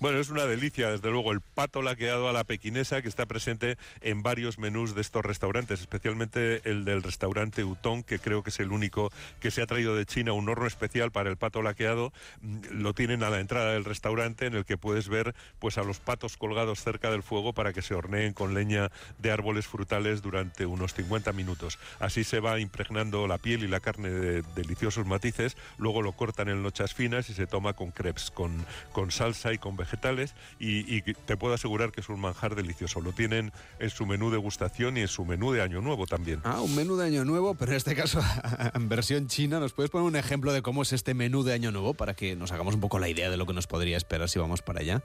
[0.01, 3.77] Bueno, es una delicia, desde luego, el pato laqueado a la pequinesa que está presente
[4.01, 8.61] en varios menús de estos restaurantes, especialmente el del restaurante Utong, que creo que es
[8.61, 12.13] el único que se ha traído de China un horno especial para el pato laqueado.
[12.41, 15.83] Mm, lo tienen a la entrada del restaurante en el que puedes ver pues a
[15.83, 20.23] los patos colgados cerca del fuego para que se horneen con leña de árboles frutales
[20.23, 21.79] durante unos 50 minutos.
[22.01, 26.49] Así se va impregnando la piel y la carne de deliciosos matices, luego lo cortan
[26.49, 30.94] en lochas finas y se toma con crepes, con, con salsa y con vegetales y,
[30.94, 33.00] y, te puedo asegurar que es un manjar delicioso.
[33.00, 36.42] Lo tienen en su menú de gustación y en su menú de Año Nuevo también.
[36.44, 38.20] Ah, un menú de Año Nuevo, pero en este caso
[38.74, 39.61] en versión china.
[39.61, 42.37] ¿Nos puedes poner un ejemplo de cómo es este menú de Año Nuevo para que
[42.37, 44.81] nos hagamos un poco la idea de lo que nos podría esperar si vamos para
[44.81, 45.03] allá?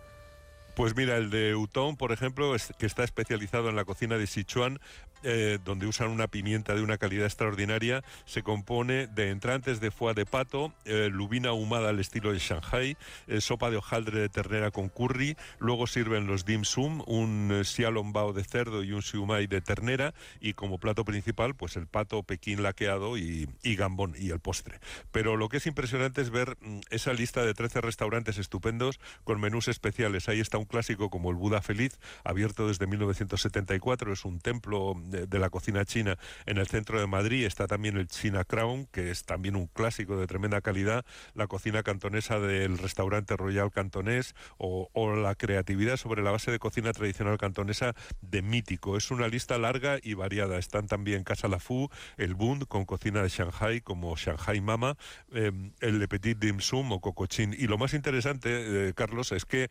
[0.76, 4.28] Pues mira, el de Utong, por ejemplo, es, que está especializado en la cocina de
[4.28, 4.80] Sichuan,
[5.24, 10.14] eh, donde usan una pimienta de una calidad extraordinaria, se compone de entrantes de foie
[10.14, 14.72] de pato, eh, lubina ahumada al estilo de Shanghai, eh, sopa de hojaldre de ternera
[14.72, 19.62] con curry, luego sirven los dim sum, un xiaolongbao de cerdo y un siumai de
[19.62, 24.40] ternera, y como plato principal, pues el pato pekín laqueado y, y gambón y el
[24.40, 24.80] postre.
[25.12, 29.40] Pero lo que es impresionante es ver mm, esa lista de 13 restaurantes estupendos con
[29.40, 30.30] menús especiales.
[30.30, 35.40] Ahí está un clásico como el Buda Feliz, abierto desde 1974, es un templo de,
[35.40, 37.46] la cocina china en el centro de Madrid.
[37.46, 41.84] Está también el China Crown, que es también un clásico de tremenda calidad, la cocina
[41.84, 47.94] cantonesa del restaurante Royal Cantonés o, la creatividad sobre la base de cocina tradicional cantonesa
[48.22, 48.98] de Mítico.
[48.98, 50.58] Es una lista larga y variada.
[50.58, 54.98] Están también Casa La Fu, el Bund con cocina de Shanghai como Shanghai Mama,
[55.34, 57.56] eh, el Le Petit Dim Sum o Cocochin.
[57.58, 59.70] Y lo más interesante, eh, Carlos, es que eh,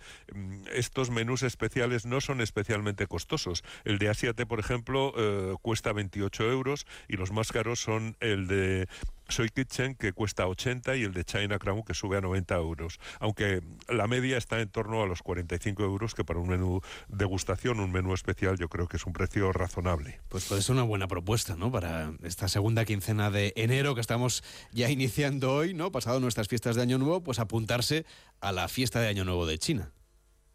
[0.74, 3.62] estos menús especiales no son especialmente costosos.
[3.85, 8.47] El de Asiate, por ejemplo, eh, cuesta 28 euros y los más caros son el
[8.47, 8.88] de
[9.29, 12.99] Soy Kitchen, que cuesta 80, y el de China Crown, que sube a 90 euros.
[13.21, 17.81] Aunque la media está en torno a los 45 euros, que para un menú degustación,
[17.81, 20.21] un menú especial, yo creo que es un precio razonable.
[20.29, 21.71] Pues puede ser una buena propuesta, ¿no?
[21.71, 25.93] Para esta segunda quincena de enero que estamos ya iniciando hoy, ¿no?
[25.93, 28.07] Pasado nuestras fiestas de Año Nuevo, pues apuntarse
[28.41, 29.93] a la fiesta de Año Nuevo de China.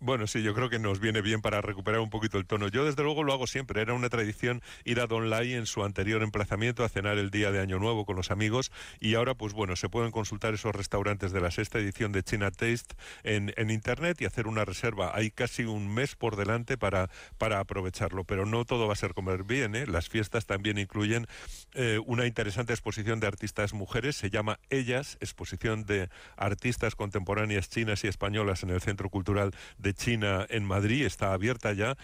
[0.06, 2.68] Bueno, sí, yo creo que nos viene bien para recuperar un poquito el tono.
[2.68, 3.82] Yo, desde luego, lo hago siempre.
[3.82, 7.52] Era una tradición ir a Don Lai en su anterior emplazamiento a cenar el día
[7.52, 8.74] de Año Nuevo con los amigos.
[9.00, 12.52] Y ahora, pues bueno, se pueden consultar esos restaurantes de la sexta edición de China
[12.52, 15.16] Taste en, en Internet y hacer una reserva.
[15.16, 18.26] Hay casi un mes por delante para, para aprovecharlo.
[18.26, 19.74] Pero no todo va a ser comer bien.
[19.74, 19.88] ¿eh?
[19.88, 21.28] Las fiestas también incluyen
[21.76, 24.18] eh, una interesante exposición de artistas mujeres.
[24.18, 29.93] Se llama Ellas, exposición de artistas contemporáneas chinas y españolas en el Centro Cultural de
[29.94, 31.96] China en Madrid, está abierta ya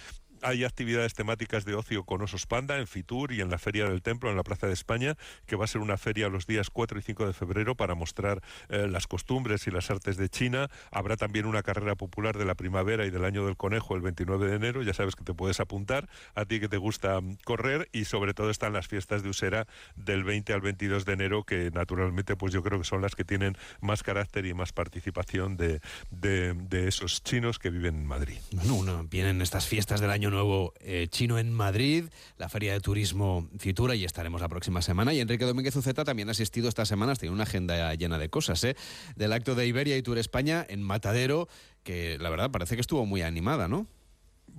[0.42, 4.02] hay actividades temáticas de ocio con osos panda en Fitur y en la Feria del
[4.02, 7.00] Templo en la Plaza de España, que va a ser una feria los días 4
[7.00, 10.70] y 5 de febrero para mostrar eh, las costumbres y las artes de China.
[10.92, 14.48] Habrá también una carrera popular de la primavera y del año del conejo el 29
[14.48, 17.90] de enero, ya sabes que te puedes apuntar, a ti que te gusta mm, correr
[17.92, 21.72] y sobre todo están las fiestas de Usera del 20 al 22 de enero, que
[21.72, 25.82] naturalmente pues yo creo que son las que tienen más carácter y más participación de,
[26.12, 28.38] de, esos chinos que viven en Madrid.
[28.52, 32.06] Bueno, vienen estas fiestas del Año Nuevo eh, chino en Madrid,
[32.38, 35.14] la Feria de Turismo Fitura y estaremos la próxima semana.
[35.14, 38.64] Y Enrique Domínguez Uceta también ha asistido estas semanas, tiene una agenda llena de cosas,
[38.64, 38.76] ¿eh?
[39.16, 41.48] del acto de Iberia y Tour España en Matadero,
[41.84, 43.88] que la verdad parece que estuvo muy animada, ¿no?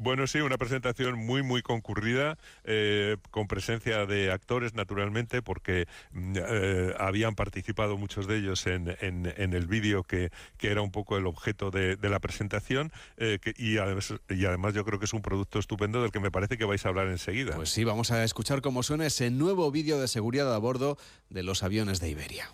[0.02, 6.36] Bueno, sí, una presentación muy, muy concurrida, eh, con presencia de actores, naturalmente, porque mm,
[6.36, 11.18] eh, habían participado muchos de ellos en, en, el vídeo que, que, era un poco
[11.18, 15.20] el objeto de, la presentación, eh, y, además, y además yo creo que es un
[15.20, 17.54] producto estupendo del que me parece que vais a hablar enseguida.
[17.54, 20.96] Pues sí, vamos a escuchar cómo suena ese nuevo vídeo de seguridad a bordo
[21.28, 22.50] de los aviones de Iberia.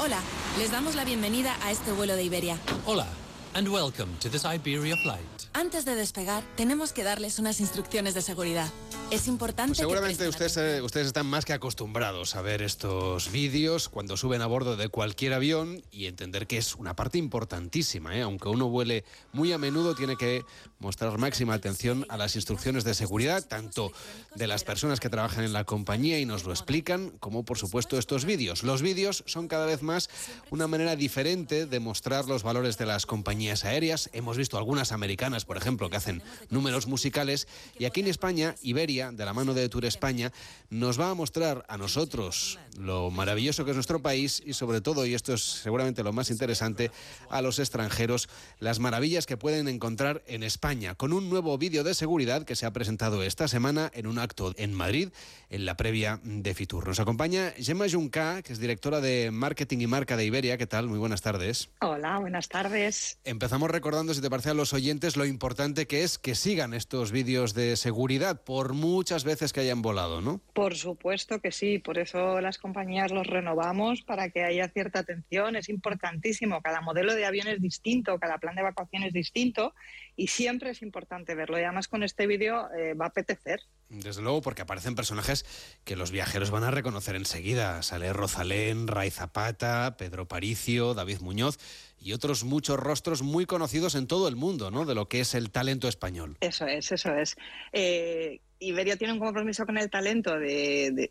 [0.00, 0.20] Hola,
[0.56, 2.60] les damos la bienvenida a este vuelo de Iberia.
[2.84, 3.08] Hola,
[3.56, 5.24] and welcome to this Iberia flight.
[5.54, 8.68] Antes de despegar, tenemos que darles unas instrucciones de seguridad.
[9.10, 9.70] Es importante.
[9.70, 14.42] Pues seguramente ustedes, eh, ustedes están más que acostumbrados a ver estos vídeos cuando suben
[14.42, 18.14] a bordo de cualquier avión y entender que es una parte importantísima.
[18.14, 18.20] ¿eh?
[18.20, 20.42] Aunque uno vuele muy a menudo, tiene que
[20.78, 23.92] mostrar máxima atención a las instrucciones de seguridad, tanto
[24.34, 27.98] de las personas que trabajan en la compañía y nos lo explican, como por supuesto
[27.98, 28.62] estos vídeos.
[28.62, 30.10] Los vídeos son cada vez más
[30.50, 34.10] una manera diferente de mostrar los valores de las compañías aéreas.
[34.12, 39.12] Hemos visto algunas americanas, por ejemplo, que hacen números musicales y aquí en España, Iberia
[39.12, 40.32] de la mano de Tour España,
[40.68, 45.06] nos va a mostrar a nosotros lo maravilloso que es nuestro país y sobre todo,
[45.06, 46.90] y esto es seguramente lo más interesante,
[47.30, 50.65] a los extranjeros, las maravillas que pueden encontrar en España,
[50.96, 54.52] con un nuevo vídeo de seguridad que se ha presentado esta semana en un acto
[54.56, 55.10] en Madrid,
[55.50, 56.86] en la previa de Fitur.
[56.86, 60.58] Nos acompaña Gemma Junca, que es directora de Marketing y Marca de Iberia.
[60.58, 60.88] ¿Qué tal?
[60.88, 61.70] Muy buenas tardes.
[61.80, 63.18] Hola, buenas tardes.
[63.24, 67.12] Empezamos recordando, si te parece a los oyentes, lo importante que es que sigan estos
[67.12, 70.40] vídeos de seguridad por muchas veces que hayan volado, ¿no?
[70.52, 75.56] Por supuesto que sí, por eso las compañías los renovamos para que haya cierta atención,
[75.56, 79.74] es importantísimo, cada modelo de avión es distinto, cada plan de evacuación es distinto
[80.16, 83.60] y siempre es importante verlo y además con este vídeo eh, va a apetecer.
[83.88, 85.44] Desde luego, porque aparecen personajes
[85.84, 87.82] que los viajeros van a reconocer enseguida.
[87.82, 91.58] Sale Rosalén, Ray Zapata, Pedro Paricio, David Muñoz
[92.00, 94.86] y otros muchos rostros muy conocidos en todo el mundo, ¿no?
[94.86, 96.36] De lo que es el talento español.
[96.40, 97.36] Eso es, eso es.
[97.72, 101.08] Eh, Iberia tiene un compromiso con el talento de,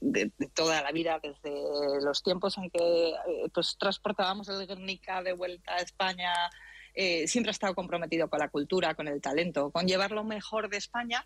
[0.53, 1.51] toda la vida, desde
[2.03, 6.33] los tiempos en que eh, pues, transportábamos el Guernica de vuelta a España.
[6.93, 10.69] Eh, siempre ha estado comprometido con la cultura, con el talento, con llevar lo mejor
[10.69, 11.25] de España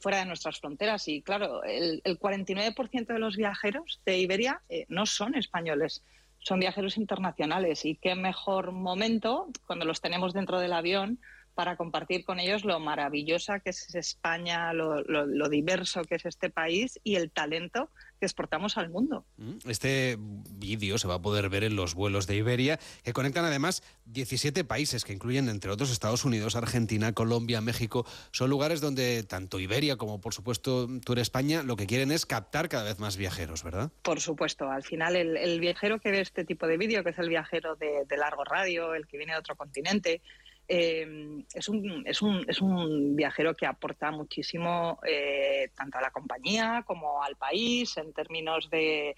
[0.00, 1.08] fuera de nuestras fronteras.
[1.08, 6.02] Y claro, el, 49% de los viajeros de Iberia no son españoles,
[6.38, 7.84] son viajeros internacionales.
[7.84, 11.18] Y qué mejor momento cuando los tenemos dentro del avión
[11.58, 17.00] para compartir con ellos lo maravillosa que es España, lo, diverso que es este país
[17.02, 19.24] y el talento que exportamos al mundo.
[19.36, 23.44] Mm, este vídeo se va a poder ver en los vuelos de Iberia, que conectan
[23.44, 28.06] además 17 países, que incluyen entre otros Estados Unidos, Argentina, Colombia, México.
[28.32, 32.68] Son lugares donde tanto Iberia como por supuesto Tour España lo que quieren es captar
[32.68, 33.90] cada vez más viajeros, ¿verdad?
[34.02, 34.70] Por supuesto.
[34.70, 38.16] Al final el, viajero que ve este tipo de vídeo, que es el viajero de
[38.16, 40.22] largo radio, el que viene de otro continente,
[40.68, 46.10] eh, es, un, es, un, es, un, viajero que aporta muchísimo eh, tanto a la
[46.10, 49.16] compañía como al país en términos de,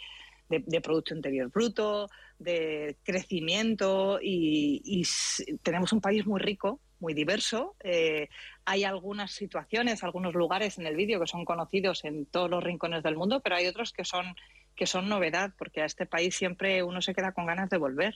[0.49, 2.09] de, Producto Interior Bruto,
[2.39, 5.03] de crecimiento y,
[5.63, 7.75] tenemos un país muy rico, muy diverso.
[7.83, 8.29] Eh,
[8.65, 13.03] hay algunas situaciones, algunos lugares en el vídeo que son conocidos en todos los rincones
[13.03, 14.37] del mundo, pero hay otros que son,
[14.77, 18.15] que son novedad, porque a este país siempre uno se queda con ganas de volver.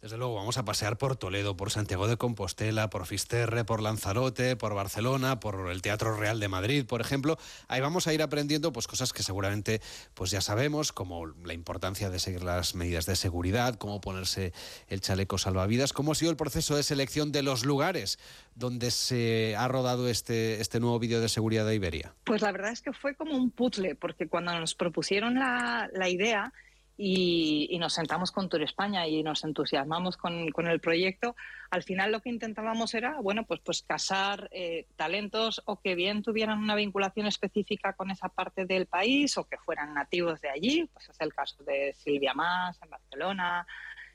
[0.00, 4.56] Desde luego, vamos a pasear por Toledo, por Santiago de Compostela, por Fisterre, por Lanzarote,
[4.56, 7.36] por Barcelona, por el Teatro Real de Madrid, por ejemplo.
[7.68, 9.82] Ahí vamos a ir aprendiendo pues cosas que seguramente
[10.14, 14.54] pues ya sabemos, como la importancia de seguir las medidas de seguridad, cómo ponerse
[14.88, 18.18] el chaleco salvavidas, cómo ha sido el proceso de selección de los lugares
[18.54, 22.14] donde se ha rodado este, este nuevo vídeo de seguridad de Iberia.
[22.24, 26.08] Pues la verdad es que fue como un puzzle, porque cuando nos propusieron la, la
[26.08, 26.54] idea,
[27.02, 31.34] y, nos sentamos con Tour España y nos entusiasmamos con, con, el proyecto.
[31.70, 36.22] Al final lo que intentábamos era, bueno, pues, pues casar eh, talentos o que bien
[36.22, 40.90] tuvieran una vinculación específica con esa parte del país o que fueran nativos de allí,
[40.92, 43.66] pues es el caso de Silvia Más en Barcelona,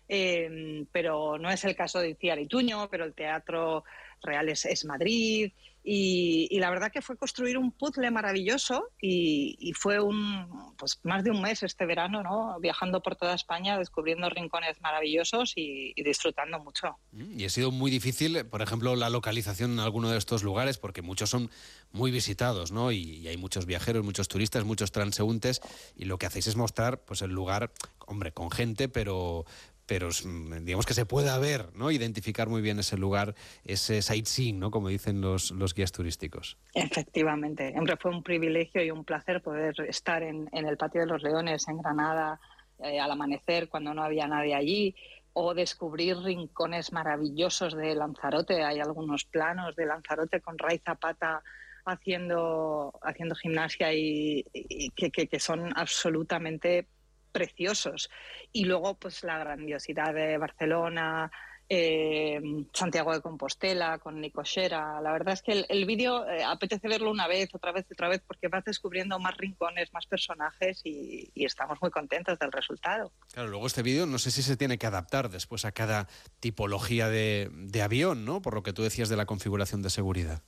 [0.07, 3.83] eh, pero no es el caso de Iciar y Tuño, pero el Teatro
[4.21, 5.51] Real es, es Madrid.
[5.87, 11.29] Y, la verdad que fue construir un puzzle maravilloso y, fue un, pues más de
[11.29, 12.59] un mes este verano, ¿no?
[12.59, 16.97] Viajando por toda España, descubriendo rincones maravillosos y, y disfrutando mucho.
[17.13, 21.03] Y ha sido muy difícil, por ejemplo, la localización en alguno de estos lugares, porque
[21.03, 21.51] muchos son
[21.91, 22.91] muy visitados, ¿no?
[22.91, 25.61] Y, y hay muchos viajeros, muchos turistas, muchos transeúntes,
[25.95, 27.71] y lo que hacéis es mostrar, pues, el lugar,
[28.07, 29.45] hombre, con gente, pero
[29.85, 31.91] pero mm, digamos que se pueda ver, ¿no?
[31.91, 34.71] Identificar muy bien ese lugar, ese sightseeing, ¿no?
[34.71, 36.57] Como dicen los, los guías turísticos.
[36.73, 41.07] Efectivamente, hombre, fue un privilegio y un placer poder estar en, en el Patio de
[41.07, 42.39] los Leones, en Granada,
[42.79, 44.95] eh, al amanecer, cuando no había nadie allí,
[45.33, 48.63] o descubrir rincones maravillosos de Lanzarote.
[48.63, 51.43] Hay algunos planos de Lanzarote con Ray Zapata
[51.85, 56.87] haciendo, haciendo gimnasia y, y que, que, que son absolutamente
[57.35, 58.09] preciosos.
[58.53, 61.29] Y luego, pues la grandiosidad de Barcelona,
[61.67, 62.39] eh,
[62.71, 65.01] Santiago de Compostela, con Nico Xera.
[65.01, 68.07] La verdad es que el, el vídeo eh, apetece verlo una vez, otra vez, otra
[68.07, 73.11] vez, porque vas descubriendo más rincones, más personajes y, y estamos muy contentos del resultado.
[73.33, 76.07] Claro, luego este vídeo no sé si se tiene que adaptar después a cada
[76.39, 78.41] tipología de, de avión, ¿no?
[78.41, 80.43] Por lo que tú decías de la configuración de seguridad.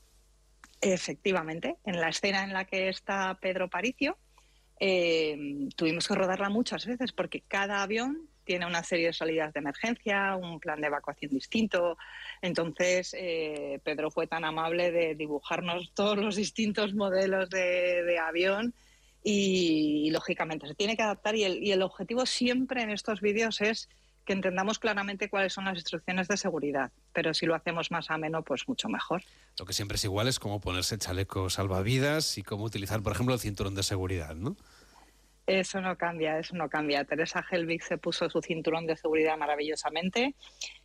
[0.82, 4.20] Efectivamente, en la escena en la que está Pedro Paricio,
[4.80, 9.60] eh, tuvimos que rodarla muchas veces porque cada avión tiene una serie de salidas de
[9.60, 11.98] emergencia, un plan de evacuación distinto.
[12.42, 18.74] Entonces, eh, Pedro fue tan amable de dibujarnos todos los distintos modelos de, avión
[19.24, 23.90] y, lógicamente, se tiene que adaptar y el objetivo siempre en estos vídeos es
[24.28, 28.44] que entendamos claramente cuáles son las instrucciones de seguridad, pero si lo hacemos más ameno,
[28.44, 29.24] pues mucho mejor.
[29.58, 33.34] Lo que siempre es igual es cómo ponerse chaleco salvavidas y cómo utilizar, por ejemplo,
[33.34, 34.58] el cinturón de seguridad, ¿no?
[35.48, 37.06] Eso no cambia, eso no cambia.
[37.06, 40.36] Teresa Helvig se puso su cinturón de seguridad maravillosamente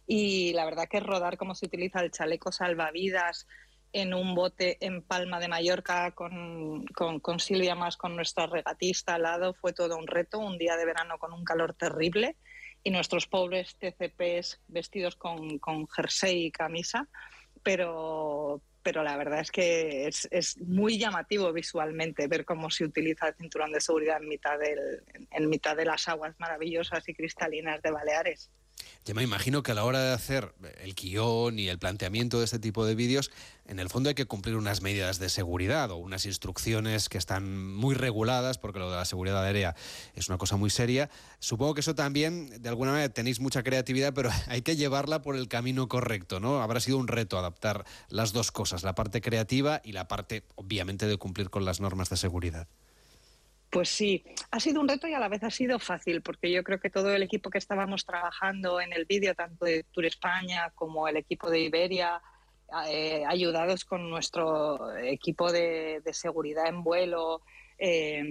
[0.07, 3.49] y la verdad que rodar cómo se utiliza el chaleco salvavidas
[3.93, 9.17] en un bote en Palma de Mallorca con, con, con Silvia más, con nuestra regatista
[9.17, 12.37] al lado, fue todo un reto, un día de verano con un calor terrible
[12.85, 17.09] y nuestros pobres TCPs vestidos con, con jersey y camisa,
[17.63, 23.29] pero, pero la verdad es que es, es, muy llamativo visualmente ver cómo se utiliza
[23.29, 27.81] el cinturón de seguridad en mitad, del, en mitad de las aguas maravillosas y cristalinas
[27.83, 28.51] de Baleares.
[29.05, 32.45] Yo me imagino que a la hora de hacer el guion y el planteamiento de
[32.45, 33.33] este tipo de vídeos,
[33.67, 37.75] en el fondo hay que cumplir unas medidas de seguridad o unas instrucciones que están
[37.75, 39.75] muy reguladas, porque lo de la seguridad aérea
[40.15, 41.11] es una cosa muy seria.
[41.41, 45.35] Supongo que eso también, de alguna manera, tenéis mucha creatividad, pero hay que llevarla por
[45.35, 46.63] el camino correcto, ¿no?
[46.63, 51.07] Habrá sido un reto adaptar las dos cosas, la parte creativa y la parte, obviamente,
[51.07, 52.69] de cumplir con las normas de seguridad.
[53.73, 56.63] Pues sí, ha sido un reto y a la vez ha sido fácil, porque yo
[56.63, 60.71] creo que todo el equipo que estábamos trabajando en el vídeo, tanto de Tour España
[60.75, 62.21] como el equipo de Iberia,
[62.87, 67.41] eh, ayudados con nuestro equipo de, seguridad en vuelo
[67.79, 68.23] eh,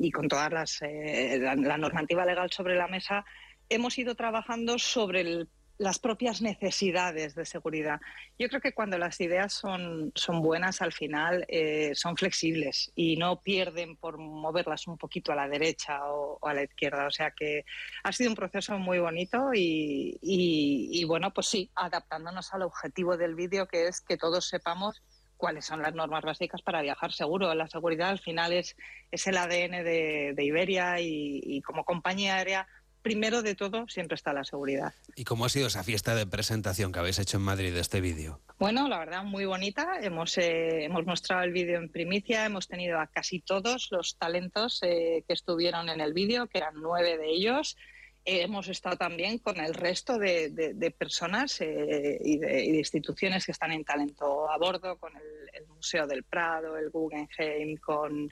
[0.00, 3.24] y con toda eh, la normativa legal sobre la mesa,
[3.68, 5.48] hemos ido trabajando sobre el
[5.78, 8.00] las propias necesidades de seguridad.
[8.38, 13.16] Yo creo que cuando las ideas son, son buenas, al final eh, son flexibles y
[13.16, 17.06] no pierden por moverlas un poquito a la derecha o, a la izquierda.
[17.06, 17.64] O sea que
[18.04, 23.34] ha sido un proceso muy bonito y, y, bueno, pues sí, adaptándonos al objetivo del
[23.34, 25.02] vídeo, que es que todos sepamos
[25.36, 27.52] cuáles son las normas básicas para viajar seguro.
[27.54, 28.76] La seguridad al final es,
[29.10, 32.68] es el ADN de, de Iberia y, y como compañía aérea
[33.02, 34.94] primero de todo siempre está la seguridad.
[35.16, 38.00] ¿Y cómo ha sido esa fiesta de presentación que habéis hecho en Madrid de este
[38.00, 38.40] vídeo?
[38.58, 39.98] Bueno, la verdad, muy bonita.
[40.00, 44.80] Hemos, eh, hemos mostrado el vídeo en primicia, hemos tenido a casi todos los talentos
[44.82, 47.76] eh, que estuvieron en el vídeo, que eran nueve de ellos.
[48.24, 52.70] Eh, hemos estado también con el resto de, de, de personas eh, y, de, y,
[52.70, 56.90] de, instituciones que están en talento a bordo, con el, el Museo del Prado, el
[56.90, 58.30] Guggenheim, con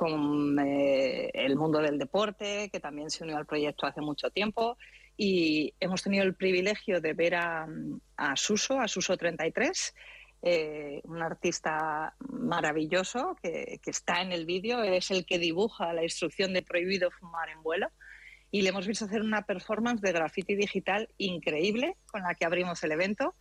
[0.00, 4.78] con eh, el mundo del deporte, que también se unió al proyecto hace mucho tiempo.
[5.14, 7.68] Y hemos tenido el privilegio de ver a,
[8.16, 9.94] a Suso, a Suso 33,
[10.40, 16.02] eh, un artista maravilloso que, que está en el vídeo, es el que dibuja la
[16.02, 17.88] instrucción de prohibido fumar en vuelo.
[18.50, 22.82] Y le hemos visto hacer una performance de graffiti digital increíble con la que abrimos
[22.84, 23.34] el evento.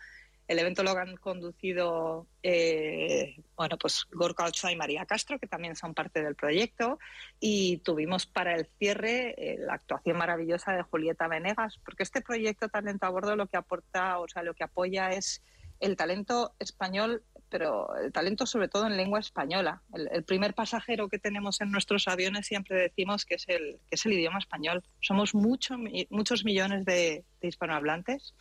[0.49, 5.75] El evento lo han conducido eh, bueno, pues Gorka Ochoa y María Castro, que también
[5.75, 6.97] son parte del proyecto,
[7.39, 12.67] y tuvimos para el cierre eh, la actuación maravillosa de Julieta Venegas, porque este proyecto
[12.67, 15.43] Talento a Bordo lo que aporta, o sea, lo que apoya es
[15.79, 19.81] el talento español pero el talento sobre todo en lengua española.
[19.93, 24.05] El, primer pasajero que tenemos en nuestros aviones siempre decimos que es el, que es
[24.05, 24.83] el idioma español.
[25.01, 25.75] Somos mucho,
[26.09, 28.35] muchos millones de, hispanohablantes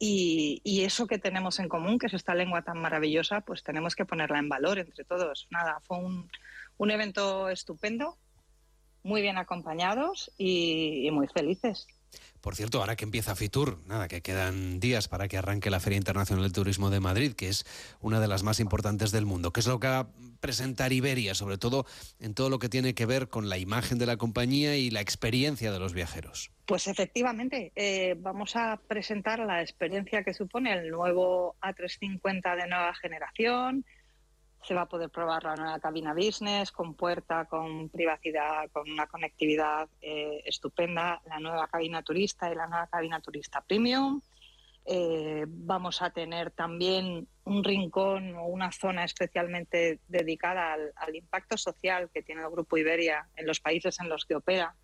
[0.00, 3.94] y, y, eso que tenemos en común, que es esta lengua tan maravillosa, pues tenemos
[3.94, 5.46] que ponerla en valor entre todos.
[5.50, 6.30] Nada, fue un,
[6.78, 8.16] un evento estupendo,
[9.02, 11.86] muy bien acompañados y muy felices.
[12.40, 15.98] Por cierto, ahora que empieza Fitur, nada, que quedan días para que arranque la Feria
[15.98, 17.66] Internacional del Turismo de Madrid, que es
[18.00, 19.52] una de las más importantes del mundo.
[19.52, 20.08] ¿Qué es lo que va a
[20.40, 21.84] presentar Iberia, sobre todo
[22.18, 25.02] en todo lo que tiene que ver con la imagen de la compañía y la
[25.02, 26.50] experiencia de los viajeros?
[26.64, 32.94] Pues efectivamente, eh, vamos a presentar la experiencia que supone el nuevo A350 de nueva
[32.94, 33.84] generación,
[34.62, 39.06] se va a poder probar la nueva cabina business con puerta, con privacidad, con una
[39.06, 44.20] conectividad eh, estupenda, la nueva cabina turista y la nueva cabina turista premium.
[44.84, 52.10] Eh, vamos a tener también un rincón o una zona especialmente dedicada al, impacto social
[52.12, 54.74] que tiene el Grupo Iberia en los países en los que opera.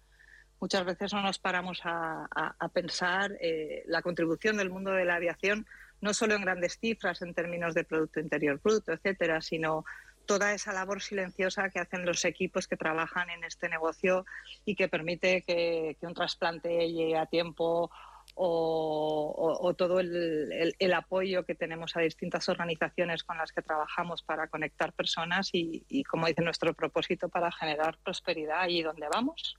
[0.60, 2.28] Muchas veces no nos paramos a,
[2.72, 5.66] pensar eh, la contribución del mundo de la aviación
[6.00, 9.84] no solo en grandes cifras en términos de Producto Interior Bruto, etcétera, sino
[10.26, 14.26] toda esa labor silenciosa que hacen los equipos que trabajan en este negocio
[14.64, 17.90] y que permite que, un trasplante llegue a tiempo
[18.34, 24.92] o, todo el, apoyo que tenemos a distintas organizaciones con las que trabajamos para conectar
[24.92, 29.56] personas y, y como dice nuestro propósito, para generar prosperidad allí donde vamos.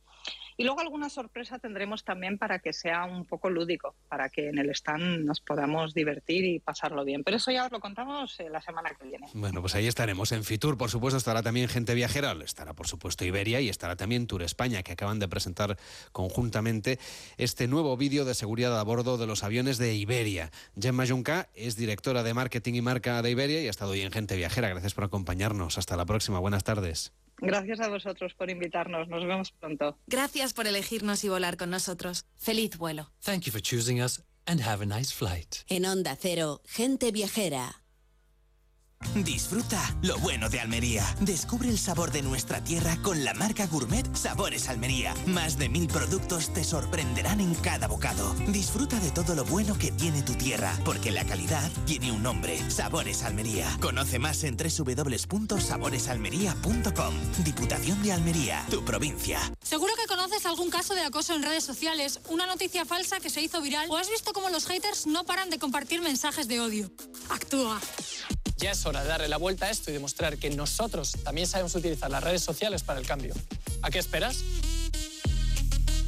[0.60, 4.58] Y luego alguna sorpresa tendremos también para que sea un poco lúdico, para que en
[4.58, 7.24] el stand nos podamos divertir y pasarlo bien.
[7.24, 9.28] Pero eso ya os lo contamos eh, la semana que viene.
[9.36, 10.32] Bueno, pues ahí estaremos.
[10.32, 14.26] En Fitur, por supuesto, estará también Gente Viajera, estará por supuesto Iberia y estará también
[14.26, 15.78] Tour España, que acaban de presentar
[16.12, 16.98] conjuntamente
[17.38, 20.50] este nuevo vídeo de seguridad a bordo de los aviones de Iberia.
[20.76, 24.12] Gemma Junca es directora de marketing y marca de Iberia y ha estado hoy en
[24.12, 24.70] Gente Viajera.
[24.70, 25.78] Gracias por acompañarnos.
[25.78, 26.40] Hasta la próxima.
[26.40, 27.14] Buenas tardes.
[27.40, 29.08] Gracias a vosotros por invitarnos.
[29.08, 29.98] Nos vemos pronto.
[30.08, 32.26] Gracias por elegirnos y volar con nosotros.
[32.38, 33.12] Feliz vuelo.
[33.24, 35.58] Thank you for choosing us and have a nice flight.
[35.68, 37.84] En Onda Cero, gente viajera.
[39.24, 41.06] Disfruta lo bueno de Almería.
[41.22, 45.16] Descubre el sabor de nuestra tierra con la marca Gourmet Sabores Almería.
[45.26, 48.36] Más de mil productos te sorprenderán en cada bocado.
[48.48, 52.60] Disfruta de todo lo bueno que tiene tu tierra, porque la calidad tiene un nombre.
[52.70, 53.76] Sabores Almería.
[53.82, 57.14] Conoce más en www.saboresalmería.com.
[57.44, 59.40] Diputación de Almería, tu provincia.
[59.62, 63.42] Seguro que conoces algún caso de acoso en redes sociales, una noticia falsa que se
[63.42, 66.92] hizo viral o has visto cómo los haters no paran de compartir mensajes de odio.
[67.30, 67.80] Actúa.
[68.58, 72.10] Ya hora de darle la vuelta a esto y demostrar que nosotros también sabemos utilizar
[72.10, 73.34] las redes sociales para el cambio.
[73.82, 74.44] ¿A qué esperas?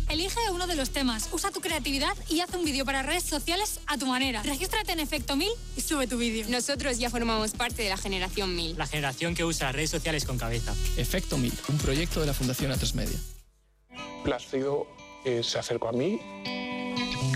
[0.09, 3.79] Elige uno de los temas, usa tu creatividad y haz un vídeo para redes sociales
[3.85, 4.41] a tu manera.
[4.41, 6.47] Regístrate en Efecto 1000 y sube tu vídeo.
[6.49, 8.75] Nosotros ya formamos parte de la generación 1000.
[8.75, 10.73] La generación que usa las redes sociales con cabeza.
[10.97, 13.19] Efecto 1000, un proyecto de la Fundación A3 Media.
[14.23, 14.87] Plácido
[15.25, 16.19] eh, se acercó a mí.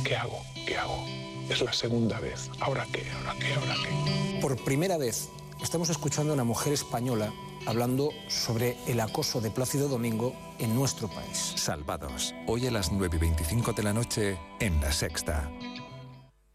[0.03, 0.43] ¿Qué hago?
[0.65, 1.22] ¿Qué hago?
[1.49, 2.49] Es la segunda vez.
[2.59, 3.05] ¿Ahora qué?
[3.11, 3.53] ¿Ahora qué?
[3.53, 4.39] ¿Ahora qué?
[4.41, 5.29] Por primera vez
[5.61, 7.31] estamos escuchando a una mujer española
[7.65, 11.53] hablando sobre el acoso de Plácido Domingo en nuestro país.
[11.55, 12.33] Salvados.
[12.47, 15.49] Hoy a las 9 y 25 de la noche en La Sexta.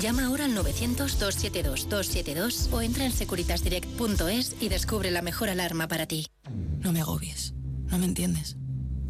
[0.00, 6.28] Llama ahora al 900-272-272 o entra en securitasdirect.es y descubre la mejor alarma para ti.
[6.80, 7.54] No me agobies.
[7.86, 8.56] No me entiendes.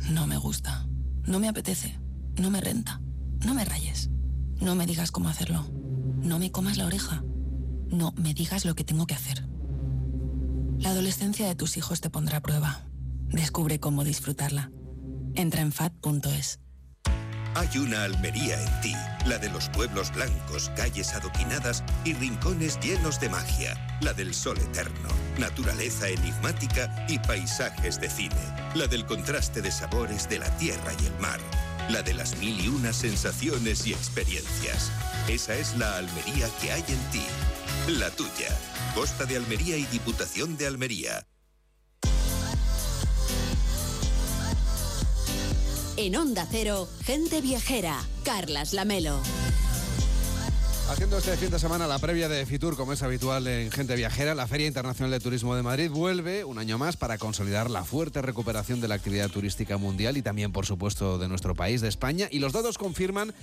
[0.08, 0.88] No me gusta.
[1.24, 1.98] No me apetece.
[2.36, 3.02] No me renta.
[3.44, 4.08] No me rayes.
[4.60, 5.66] No me digas cómo hacerlo.
[6.22, 7.22] No me comas la oreja.
[7.90, 9.46] No me digas lo que tengo que hacer.
[10.78, 12.86] La adolescencia de tus hijos te pondrá a prueba.
[13.28, 14.72] Descubre cómo disfrutarla.
[15.34, 16.60] Entra en fat.es.
[17.54, 18.94] Hay una Almería en ti,
[19.26, 24.58] la de los pueblos blancos, calles adoquinadas y rincones llenos de magia, la del sol
[24.58, 28.36] eterno, naturaleza enigmática y paisajes de cine,
[28.74, 31.40] la del contraste de sabores de la tierra y el mar,
[31.88, 34.92] la de las mil y unas sensaciones y experiencias.
[35.28, 37.24] Esa es la Almería que hay en ti,
[37.88, 38.54] la tuya.
[38.94, 41.26] Costa de Almería y Diputación de Almería.
[46.00, 49.18] En Onda Cero, gente viajera, Carlas Lamelo.
[50.88, 54.36] Haciendo este fin de semana la previa de Fitur, como es habitual en Gente Viajera,
[54.36, 58.22] la Feria Internacional de Turismo de Madrid vuelve un año más para consolidar la fuerte
[58.22, 62.28] recuperación de la actividad turística mundial y también, por supuesto, de nuestro país, de España.
[62.30, 63.34] Y los datos confirman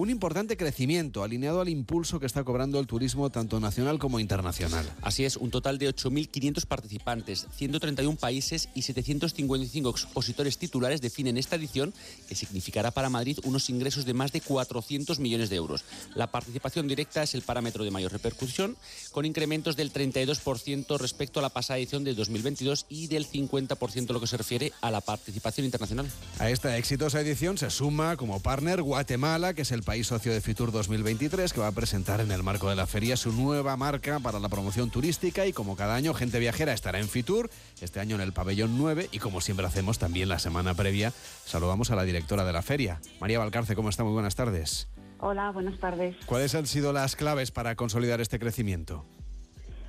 [0.00, 4.90] un importante crecimiento alineado al impulso que está cobrando el turismo tanto nacional como internacional.
[5.02, 11.56] Así es, un total de 8.500 participantes, 131 países y 755 expositores titulares definen esta
[11.56, 11.92] edición,
[12.26, 15.84] que significará para Madrid unos ingresos de más de 400 millones de euros.
[16.14, 18.78] La participación directa es el parámetro de mayor repercusión,
[19.12, 24.20] con incrementos del 32% respecto a la pasada edición de 2022 y del 50% lo
[24.20, 26.10] que se refiere a la participación internacional.
[26.38, 30.40] A esta exitosa edición se suma como partner Guatemala, que es el país socio de
[30.40, 34.20] Fitur 2023, que va a presentar en el marco de la feria su nueva marca
[34.20, 38.14] para la promoción turística y como cada año Gente Viajera estará en Fitur, este año
[38.14, 41.10] en el pabellón 9 y como siempre hacemos también la semana previa,
[41.44, 43.00] saludamos a la directora de la feria.
[43.20, 44.04] María Valcarce, ¿cómo está?
[44.04, 44.88] Muy buenas tardes.
[45.18, 46.14] Hola, buenas tardes.
[46.24, 49.04] ¿Cuáles han sido las claves para consolidar este crecimiento?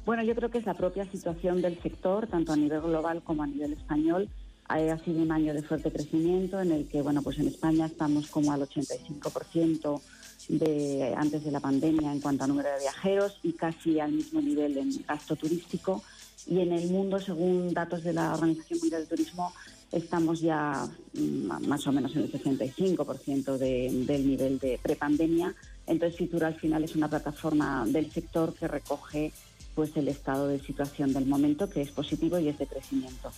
[0.04, 3.44] Bueno, yo creo que es la propia situación del sector, tanto a nivel global como
[3.44, 4.30] a nivel español.
[4.72, 8.28] Ha sido un año de fuerte crecimiento en el que, bueno, pues en España estamos
[8.28, 10.02] como al 85%
[10.48, 14.42] de antes de la pandemia en cuanto a número de viajeros y casi al mismo
[14.42, 16.04] nivel en gasto turístico.
[16.48, 19.54] Y en el mundo, según datos de la Organización Mundial del Turismo,
[19.92, 25.54] estamos ya mm, más o menos en el 65% del nivel de prepandemia.
[25.86, 29.34] Entonces, Fitura al final es una plataforma del sector que recoge
[29.76, 33.32] pues el estado de situación del momento, que es positivo y es de crecimiento.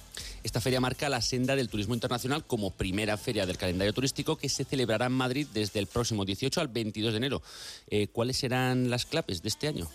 [0.44, 4.50] Esta feria marca la senda del turismo internacional como primera feria del calendario turístico que
[4.50, 7.42] se celebrará en Madrid desde el próximo 18 al 22 de enero.
[7.88, 9.88] Eh, ¿Cuáles serán las claves de este año?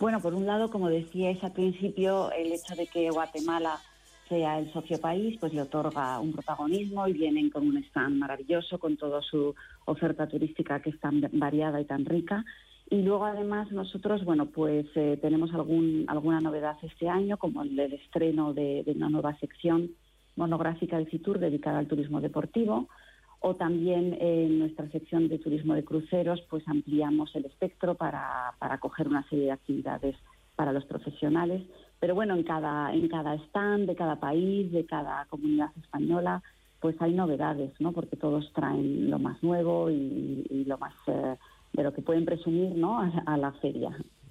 [0.00, 3.80] Bueno, por un lado, como decíais al principio, el hecho de que Guatemala
[4.28, 8.78] sea el socio país, pues le otorga un protagonismo y vienen con un stand maravilloso,
[8.78, 12.44] con toda su oferta turística que es tan variada y tan rica.
[12.92, 17.80] Y luego además nosotros, bueno, pues eh, tenemos algún, alguna novedad este año, como el,
[17.80, 19.92] estreno de, una nueva sección
[20.36, 22.88] monográfica de Fitur dedicada al turismo deportivo,
[23.40, 28.76] o también en nuestra sección de turismo de cruceros, pues ampliamos el espectro para, para
[28.76, 30.14] coger una serie de actividades
[30.54, 31.62] para los profesionales.
[31.98, 36.42] Pero bueno, en cada, en cada stand de cada país, de cada comunidad española,
[36.78, 37.92] pues hay novedades, ¿no?
[37.92, 41.36] Porque todos traen lo más nuevo y, lo más eh,
[41.72, 43.00] de lo que pueden presumir ¿no?
[43.00, 43.90] a, la feria.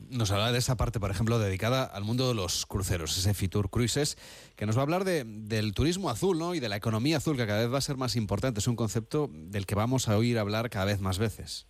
[0.10, 3.70] Nos habla de esa parte, por ejemplo, dedicada al mundo de los cruceros, ese Fitur
[3.70, 4.18] Cruises,
[4.56, 6.54] que nos va a hablar de, del turismo azul ¿no?
[6.54, 8.60] y de la economía azul, que cada vez va a ser más importante.
[8.60, 11.68] Es un concepto del que vamos a oír hablar cada vez más veces.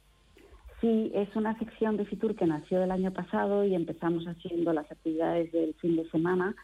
[0.81, 4.91] Sí, es una sección de Fitur que nació el año pasado y empezamos haciendo las
[4.91, 6.55] actividades del fin de semana,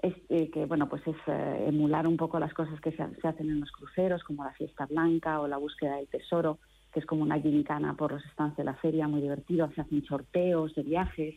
[0.00, 3.26] es, eh, que bueno, pues es eh, emular un poco las cosas que se, se
[3.26, 6.58] hacen en los cruceros, como la fiesta blanca o la búsqueda del tesoro
[6.94, 10.04] que es como una gincana por los stands de la feria, muy divertido, se hacen
[10.06, 11.34] sorteos de viajes,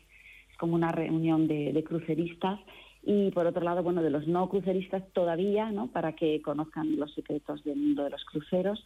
[0.51, 2.59] es como una reunión de, cruceristas
[3.03, 5.87] y por otro lado, bueno, de los no cruceristas todavía, ¿no?
[5.87, 8.83] Para que conozcan los secretos del mundo de los cruceros.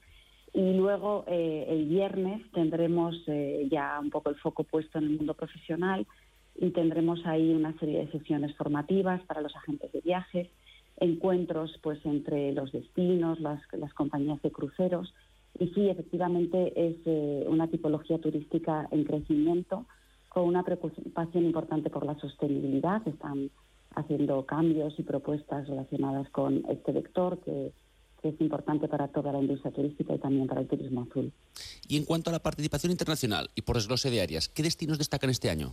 [0.54, 5.18] Y luego eh, el viernes tendremos eh, ya un poco el foco puesto en el
[5.18, 6.08] mundo profesional
[6.56, 10.48] y tendremos ahí una serie de sesiones formativas para los agentes de viajes,
[10.98, 15.14] encuentros pues entre los destinos, las, las compañías de cruceros
[15.60, 19.86] y sí, efectivamente es eh, una tipología turística en crecimiento
[20.30, 23.06] con una preocupación importante por la sostenibilidad.
[23.08, 23.52] Están
[23.96, 27.74] haciendo cambios y propuestas relacionadas con este vector que,
[28.24, 31.34] es importante para toda la industria turística y también para el turismo azul.
[31.88, 35.32] Y en cuanto a la participación internacional y por desglose de áreas, ¿qué destinos destacan
[35.32, 35.72] este año?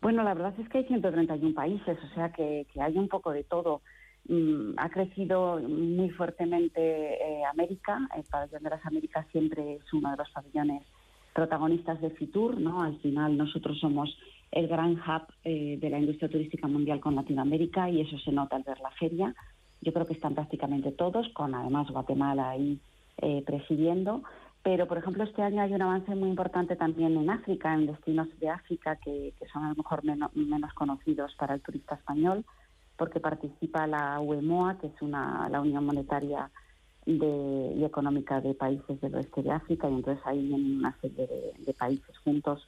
[0.00, 3.42] Bueno, la verdad es que hay 131 países, o sea que hay un poco de
[3.42, 3.82] todo.
[4.28, 8.08] Mm, ha crecido muy fuertemente eh, América.
[8.16, 10.82] El pabellón de las Américas siempre es uno de los pabellones
[11.32, 12.58] protagonistas de Fitur.
[12.58, 12.82] ¿no?
[12.82, 14.16] Al final nosotros somos
[14.50, 18.56] el gran hub eh, de la industria turística mundial con Latinoamérica y eso se nota
[18.56, 19.34] al ver la feria.
[19.80, 22.80] Yo creo que están prácticamente todos, con además Guatemala ahí
[23.18, 24.22] eh, presidiendo.
[24.64, 28.26] Pero, por ejemplo, este año hay un avance muy importante también en África, en destinos
[28.40, 32.44] de África que, son a lo mejor menos conocidos para el turista español
[32.96, 36.50] porque participa la UEMOA, que es una, la Unión Monetaria
[37.04, 41.74] de, y Económica de Países del Oeste de África, y entonces en una serie de,
[41.74, 42.66] países juntos,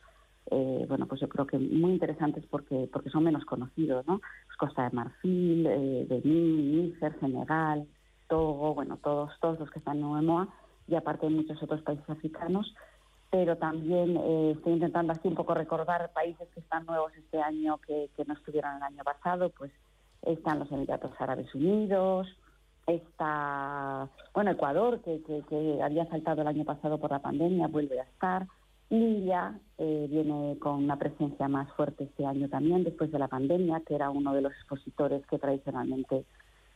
[0.51, 4.18] eh, bueno, pues yo creo que muy interesantes porque porque son menos conocidos, ¿no?
[4.18, 7.87] Pues Costa de Marfil, eh, Benín, Níger, Senegal,
[8.29, 10.49] Togo, bueno, todos, todos los que están en UEMOA,
[10.87, 12.74] y aparte de muchos otros países africanos,
[13.31, 17.79] pero también eh, estoy intentando así un poco recordar países que están nuevos este año
[17.79, 19.72] que, que no estuvieron el año pasado, pues
[20.23, 22.29] están los Emiratos Árabes Unidos,
[22.87, 28.05] está, bueno, Ecuador, que, que, había saltado el año pasado por la pandemia, vuelve a
[28.05, 28.47] estar,
[28.91, 33.83] Lilia eh, viene con una presencia más fuerte este año también, después de la pandemia,
[33.87, 36.25] que era uno de los expositores que tradicionalmente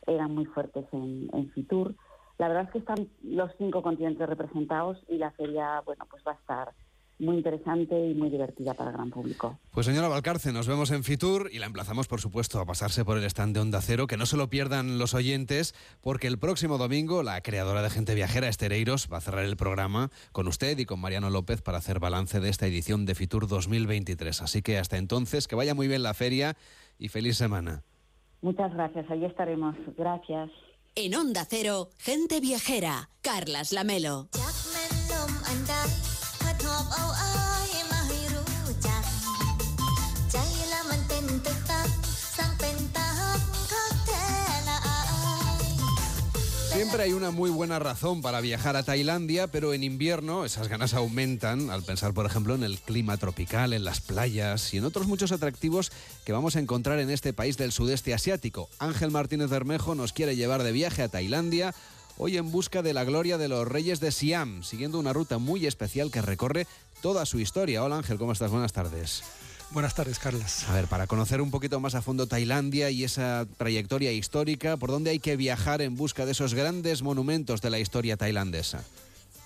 [0.05, 1.95] eran muy fuertes en, en Fitur.
[2.37, 6.33] La verdad es que están los cinco continentes representados y la feria, bueno, pues va
[6.33, 6.73] a estar
[7.19, 9.59] muy interesante y muy divertida para el gran público.
[9.71, 13.17] Pues señora Valcarce, nos vemos en Fitur y la emplazamos, por supuesto, a pasarse por
[13.17, 16.77] el stand de Onda Cero, que no se lo pierdan los oyentes, porque el próximo
[16.77, 20.85] domingo la creadora de Gente Viajera, Estereiros, va a cerrar el programa con usted y
[20.85, 24.41] con Mariano López para hacer balance de esta edición de Fitur 2023.
[24.41, 26.55] Así que hasta entonces, que vaya muy bien la feria
[26.97, 27.83] y feliz semana.
[28.41, 29.75] Muchas gracias, ahí estaremos.
[29.97, 30.49] Gracias.
[30.95, 34.27] En Onda Cero, Gente Viajera, Carlas Lamelo.
[46.93, 50.93] Siempre hay una muy buena razón para viajar a Tailandia, pero en invierno esas ganas
[50.93, 55.07] aumentan al pensar, por ejemplo, en el clima tropical, en las playas y en otros
[55.07, 55.91] muchos atractivos
[56.23, 58.69] que vamos a encontrar en este país del sudeste asiático.
[58.77, 61.73] Ángel Martínez Bermejo nos quiere llevar de viaje a Tailandia,
[62.19, 65.65] hoy en busca de la gloria de los reyes de Siam, siguiendo una ruta muy
[65.65, 66.67] especial que recorre
[67.01, 67.83] toda su historia.
[67.83, 68.51] Hola Ángel, ¿cómo estás?
[68.51, 69.23] Buenas tardes.
[69.73, 70.69] Buenas tardes, Carlas.
[70.69, 74.91] A ver, para conocer un poquito más a fondo Tailandia y esa trayectoria histórica, ¿por
[74.91, 78.83] dónde hay que viajar en busca de esos grandes monumentos de la historia tailandesa?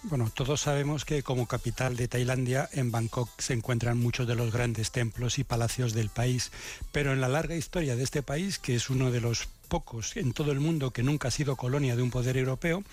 [0.04, 4.52] Bueno, todos sabemos que como capital de Tailandia, en Bangkok se encuentran muchos de los
[4.52, 6.52] grandes templos y palacios del país,
[6.92, 10.34] pero en la larga historia de este país, que es uno de los pocos en
[10.34, 12.84] todo el mundo que nunca ha sido colonia de un poder europeo,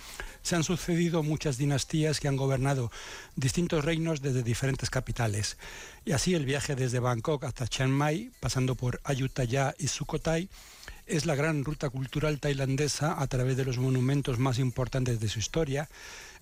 [0.43, 2.91] se han sucedido muchas dinastías que han gobernado
[3.37, 5.57] distintos reinos desde diferentes capitales.
[6.05, 10.49] Y así el viaje desde Bangkok hasta Chiang Mai, pasando por Ayutthaya y Sukhothai,
[11.07, 15.39] es la gran ruta cultural tailandesa a través de los monumentos más importantes de su
[15.39, 15.89] historia.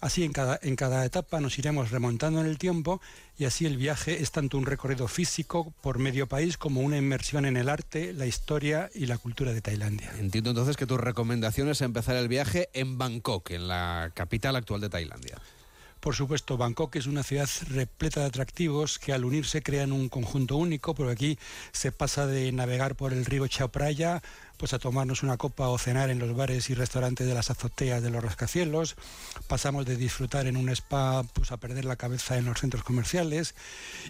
[0.00, 3.00] Así en cada, en cada etapa nos iremos remontando en el tiempo
[3.38, 7.46] y así el viaje es tanto un recorrido físico por medio país como una inmersión
[7.46, 10.12] en el arte, la historia y la cultura de Tailandia.
[10.18, 14.80] Entiendo entonces que tu recomendación es empezar el viaje en Bangkok, en la capital actual
[14.80, 15.38] de Tailandia.
[16.02, 20.56] Por supuesto, Bangkok es una ciudad repleta de atractivos que al unirse crean un conjunto
[20.56, 21.38] único, porque aquí
[21.70, 24.20] se pasa de navegar por el río Chao Phraya
[24.56, 28.02] pues a tomarnos una copa o cenar en los bares y restaurantes de las azoteas
[28.02, 28.96] de los rascacielos,
[29.48, 33.54] pasamos de disfrutar en un spa pues a perder la cabeza en los centros comerciales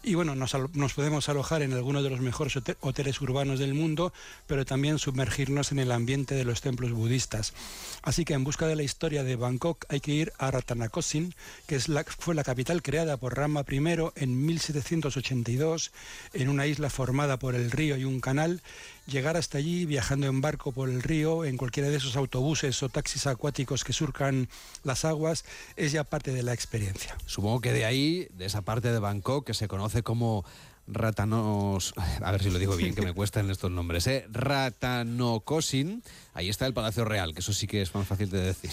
[0.03, 0.53] y bueno, nos,
[0.95, 4.13] podemos alojar en algunos de los mejores hoteles urbanos del mundo,
[4.47, 7.55] pero también sumergirnos en el ambiente de los templos budistas.
[8.03, 11.35] Así que en busca de la historia de Bangkok hay que ir a Ratanakosin,
[11.67, 13.83] que fue la capital creada por Rama I
[14.17, 15.93] en 1782
[16.33, 18.63] en una isla formada por el río y un canal
[19.07, 22.89] llegar hasta allí viajando en barco por el río, en cualquiera de esos autobuses o
[22.89, 24.49] taxis acuáticos que surcan
[24.85, 25.45] las aguas,
[25.77, 27.17] es ya parte de la experiencia.
[27.27, 30.45] Supongo que de ahí, de esa parte de Bangkok que se conoce como
[30.87, 34.27] Ratanos, a ver si lo digo bien, que me cuestan estos nombres, ¿eh?
[34.31, 36.03] Ratanokosin,
[36.35, 38.71] ahí está el Palacio Real, que eso sí que es más fácil de decir.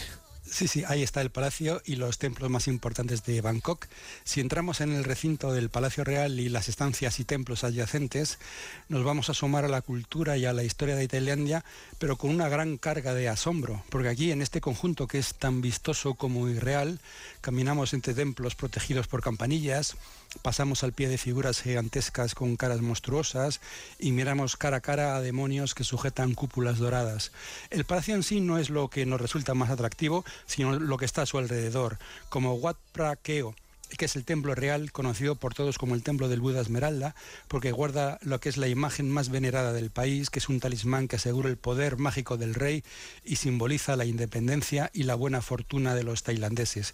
[0.52, 3.86] Sí, sí, ahí está el palacio y los templos más importantes de Bangkok.
[4.24, 8.40] Si entramos en el recinto del Palacio Real y las estancias y templos adyacentes,
[8.88, 11.64] nos vamos a asomar a la cultura y a la historia de Tailandia,
[12.00, 15.62] pero con una gran carga de asombro, porque aquí en este conjunto que es tan
[15.62, 17.00] vistoso como irreal,
[17.42, 19.96] caminamos entre templos protegidos por campanillas,
[20.42, 23.62] pasamos al pie de figuras gigantescas con caras monstruosas
[23.98, 27.32] y miramos cara a cara a demonios que sujetan cúpulas doradas.
[27.70, 31.06] El palacio en sí no es lo que nos resulta más atractivo, sino lo que
[31.06, 31.98] está a su alrededor,
[32.30, 33.56] como Wat Pra Keo
[33.98, 37.16] que es el templo real, conocido por todos como el templo del Buda Esmeralda,
[37.48, 41.08] porque guarda lo que es la imagen más venerada del país, que es un talismán
[41.08, 42.84] que asegura el poder mágico del rey
[43.24, 46.94] y simboliza la independencia y la buena fortuna de los tailandeses.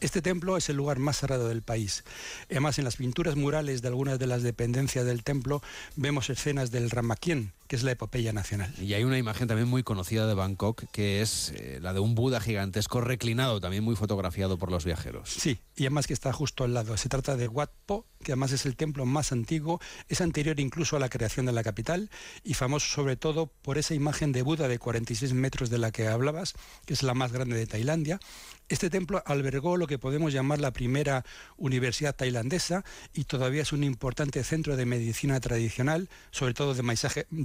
[0.00, 2.04] Este templo es el lugar más sagrado del país.
[2.50, 5.62] Además, en las pinturas murales de algunas de las dependencias del templo
[5.96, 8.72] vemos escenas del Ramakien, que es la epopeya nacional.
[8.80, 12.14] Y hay una imagen también muy conocida de Bangkok, que es eh, la de un
[12.14, 15.30] Buda gigantesco reclinado, también muy fotografiado por los viajeros.
[15.30, 16.96] Sí, y además que está justo al lado.
[16.96, 20.96] Se trata de Wat Po, que además es el templo más antiguo, es anterior incluso
[20.96, 22.10] a la creación de la capital
[22.44, 26.08] y famoso sobre todo por esa imagen de Buda de 46 metros de la que
[26.08, 28.20] hablabas, que es la más grande de Tailandia.
[28.68, 31.24] Este templo albergó lo que podemos llamar la primera
[31.56, 36.82] universidad tailandesa y todavía es un importante centro de medicina tradicional, sobre todo de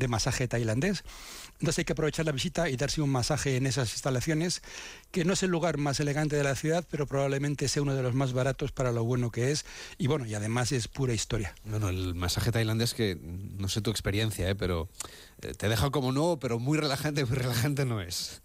[0.07, 1.03] masaje, tailandés.
[1.59, 4.63] Entonces hay que aprovechar la visita y darse un masaje en esas instalaciones,
[5.11, 8.01] que no es el lugar más elegante de la ciudad, pero probablemente sea uno de
[8.01, 9.65] los más baratos para lo bueno que es.
[9.99, 11.53] Y bueno, y además es pura historia.
[11.65, 14.55] Bueno, el masaje tailandés que no sé tu experiencia, ¿eh?
[14.55, 14.89] pero
[15.43, 18.41] eh, te deja como nuevo, pero muy relajante, muy relajante no es.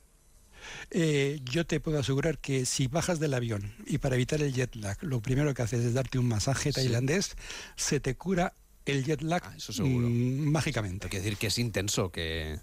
[0.90, 4.74] Eh, yo te puedo asegurar que si bajas del avión y para evitar el jet
[4.76, 7.36] lag, lo primero que haces es darte un masaje tailandés,
[7.76, 8.52] se te cura
[8.84, 10.08] el jet lag ah, eso seguro.
[10.08, 11.06] Mm, mágicamente.
[11.06, 12.60] Hay que decir que es intenso, que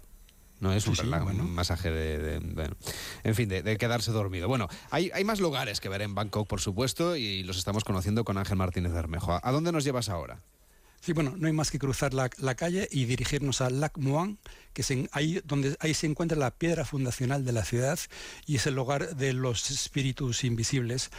[0.60, 2.40] no es un, un masaje de,
[3.24, 4.48] en fin, de, quedarse dormido.
[4.48, 8.24] Bueno, hay, hay, más lugares que ver en Bangkok, por supuesto, y los estamos conociendo
[8.24, 9.38] con Ángel Martínez Bermejo.
[9.42, 10.40] ¿A dónde nos llevas ahora?
[11.04, 14.38] Sí, bueno, no hay más que cruzar la, calle y dirigirnos a Lac Muang,
[14.72, 17.98] que es ahí, donde, ahí se encuentra la piedra fundacional de la ciudad
[18.46, 21.10] y es el hogar de los espíritus invisibles.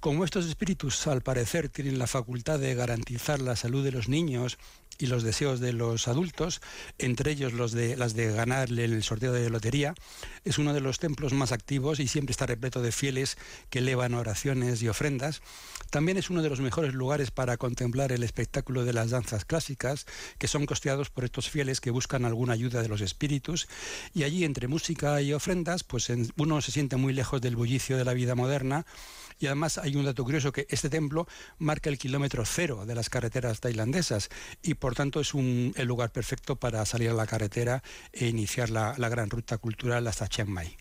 [0.00, 4.56] Como estos espíritus, al parecer, tienen la facultad de garantizar la salud de los niños
[4.98, 6.60] y los deseos de los adultos,
[6.98, 9.94] entre ellos los de, las de ganar el sorteo de lotería,
[10.44, 13.36] es uno de los templos más activos y siempre está repleto de fieles
[13.70, 15.42] que elevan oraciones y ofrendas.
[15.90, 20.06] También es uno de los mejores lugares para contemplar el espectáculo de las danzas clásicas,
[20.38, 23.68] que son costeados por estos fieles que buscan alguna ayuda de los espíritus.
[24.12, 28.04] Y allí, entre música y ofrendas, pues uno se siente muy lejos del bullicio de
[28.04, 28.86] la vida moderna
[29.38, 31.26] y además hay un dato curioso que este templo
[31.58, 34.28] marca el kilómetro cero de las carreteras tailandesas
[34.62, 37.82] y por tanto es un, el lugar perfecto para salir a la carretera
[38.12, 40.76] e iniciar la, la gran ruta cultural hasta Chiang Mai.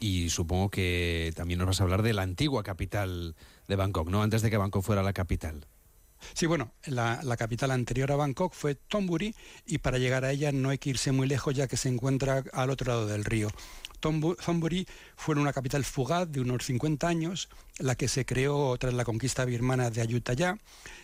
[0.00, 3.34] Y supongo que también nos vas a hablar de la antigua capital
[3.66, 4.22] de Bangkok, ¿no?
[4.22, 5.66] Antes de que Bangkok fuera la capital.
[6.34, 9.34] Sí, bueno, la, la, capital anterior a Bangkok fue Thonburi
[9.66, 12.42] y para llegar a ella no hay que irse muy lejos ya que se encuentra
[12.52, 13.48] al otro lado del río.
[14.00, 14.86] Thonburi
[15.16, 19.44] fue una capital fugaz de unos 50 años, la que se creó tras la conquista
[19.44, 20.58] birmana de Ayutthaya.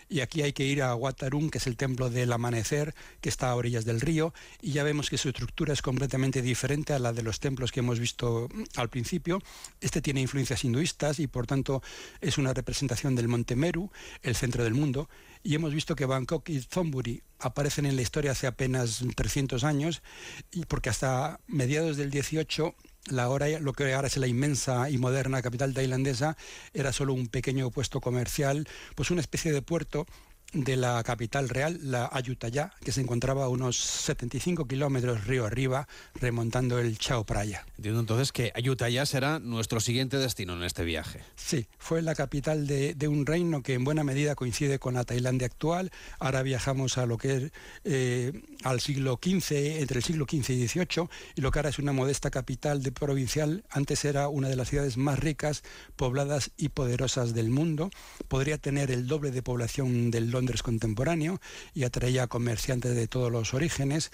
[0.09, 3.51] Y aquí hay que ir a Watarun, que es el templo del amanecer, que está
[3.51, 7.12] a orillas del río, y ya vemos que su estructura es completamente diferente a la
[7.12, 9.40] de los templos que hemos visto mm, al principio.
[9.80, 11.82] Este tiene influencias hinduistas y por tanto
[12.20, 13.90] es una representación del monte Meru,
[14.22, 15.09] el centro del mundo.
[15.47, 20.03] Y hemos visto que Bangkok y Thonburi aparecen en la historia hace apenas 300 años,
[20.51, 22.74] y porque hasta mediados del 18
[23.11, 26.38] la hora, lo que ahora es la inmensa y moderna capital tailandesa
[26.72, 30.07] era solo un pequeño puesto comercial, pues una especie de puerto
[30.55, 35.89] de la capital real, la Ayutthaya, que se encontraba a unos 75 kilómetros río arriba,
[36.15, 37.67] remontando el Chao Praya.
[37.77, 41.21] Entiendo entonces que Ayutthaya será nuestro siguiente destino en este viaje.
[41.35, 45.47] Sí, fue la capital de, un reino que en buena medida coincide con la Tailandia
[45.47, 45.91] actual.
[46.19, 47.53] Ahora viajamos a lo que es
[47.85, 48.33] eh,
[48.63, 51.93] al siglo XV, entre el siglo XV y XVIII, y lo que ahora es una
[51.93, 55.63] modesta capital de provincial, antes era una de las ciudades más ricas,
[55.97, 57.91] pobladas y poderosas del mundo.
[58.29, 61.40] Podría tener el doble de población del Londres contemporáneo
[61.74, 64.11] y atraía comerciantes de todos los orígenes.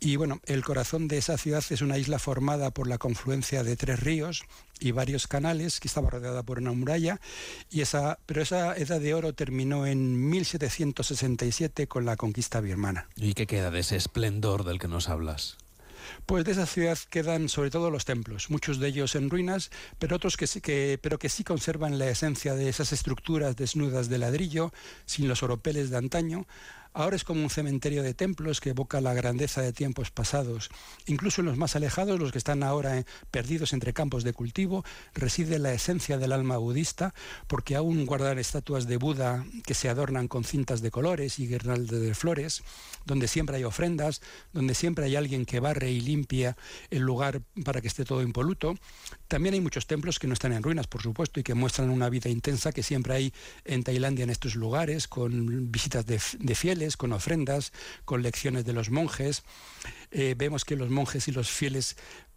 [0.00, 3.76] Y bueno, el corazón de esa ciudad es una isla formada por la confluencia de
[3.76, 4.44] tres ríos
[4.80, 7.20] y varios canales que estaba rodeada por una muralla
[7.70, 13.08] y esa pero esa edad de oro terminó en 1767 con la conquista birmana.
[13.16, 15.56] ¿Y qué queda de ese esplendor del que nos hablas?
[16.26, 20.16] Pues de esa ciudad quedan sobre todo los templos, muchos de ellos en ruinas, pero
[20.16, 24.72] otros que que, pero que sí conservan la esencia de esas estructuras desnudas de ladrillo,
[25.06, 26.46] sin los oropeles de antaño,
[26.96, 30.70] Ahora es como un cementerio de templos que evoca la grandeza de tiempos pasados.
[31.06, 34.84] Incluso en los más alejados, los que están ahora eh, perdidos entre campos de cultivo,
[35.12, 37.12] reside la esencia del alma budista,
[37.48, 42.00] porque aún guardan estatuas de Buda que se adornan con cintas de colores y guirnaldas
[42.00, 42.62] de flores,
[43.04, 44.22] donde siempre hay ofrendas,
[44.52, 46.56] donde siempre hay alguien que barre y limpia
[46.90, 48.76] el lugar para que esté todo impoluto.
[49.34, 52.08] También hay muchos templos que no están en ruinas, por supuesto, y que muestran una
[52.08, 53.32] vida intensa que siempre hay
[53.64, 56.20] en Tailandia en estos lugares, con visitas de,
[56.54, 57.72] fieles con ofrendas,
[58.04, 59.42] con lecciones de los monjes.
[60.12, 61.96] Eh, vemos que los monjes y los fieles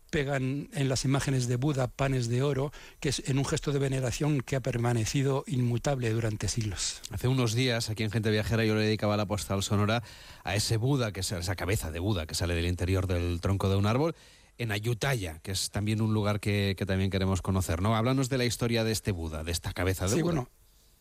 [0.09, 3.77] pegan en las imágenes de Buda panes de oro, que es en un gesto de
[3.77, 7.03] veneración que ha permanecido inmutable durante siglos.
[7.11, 10.01] Hace unos días, aquí en Gente Viajera, yo le dedicaba la postal sonora
[10.43, 13.69] a ese Buda, que es esa cabeza de Buda que sale del interior del tronco
[13.69, 14.15] de un árbol,
[14.57, 17.81] en Ayutthaya, que es también un lugar que, también queremos conocer.
[17.81, 17.95] ¿no?
[17.95, 20.23] Háblanos de la historia de este Buda, de esta cabeza de sí, Buda.
[20.23, 20.49] Bueno,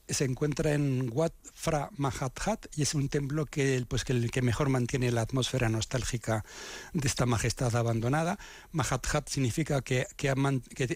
[0.09, 4.69] se encuentra en Wat Phra Mahathat y es un templo que, pues, que, que mejor
[4.69, 6.45] mantiene la atmósfera nostálgica
[6.93, 8.39] de esta majestad abandonada.
[8.73, 10.35] Mahathat significa que, que,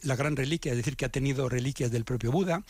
[0.02, 2.62] la gran reliquia, es decir, que ha tenido reliquias del propio Buda,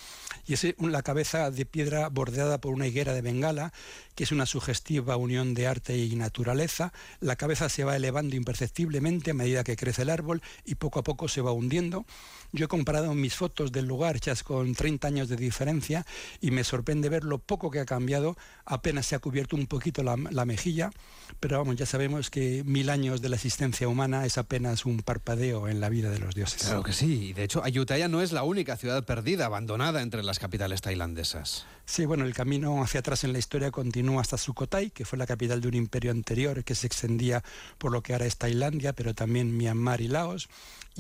[0.47, 3.73] y es la cabeza de piedra bordeada por una higuera de Bengala,
[4.15, 6.93] que es una sugestiva unión de arte y naturaleza.
[7.21, 11.03] La cabeza se va elevando imperceptiblemente a medida que crece el árbol y poco a
[11.03, 12.05] poco se va hundiendo.
[12.53, 16.05] Yo he comparado mis fotos del lugar hechas con 30 años de diferencia
[16.41, 18.37] y me sorprende ver lo poco que ha cambiado.
[18.65, 20.91] Apenas se ha cubierto un poquito la, mejilla,
[21.39, 25.69] pero vamos, ya sabemos que mil años de la existencia humana es apenas un parpadeo
[25.69, 26.63] en la vida de los dioses.
[26.63, 27.33] Claro que sí.
[27.33, 31.67] De hecho, Ayutthaya no es la única ciudad perdida, abandonada entre las capitales tailandesas.
[31.85, 35.27] Sí, bueno, el camino hacia atrás en la historia continúa hasta Sukhothai, que fue la
[35.27, 37.43] capital de un imperio anterior que se extendía
[37.79, 40.49] por lo que ahora es Tailandia, pero también Myanmar y Laos.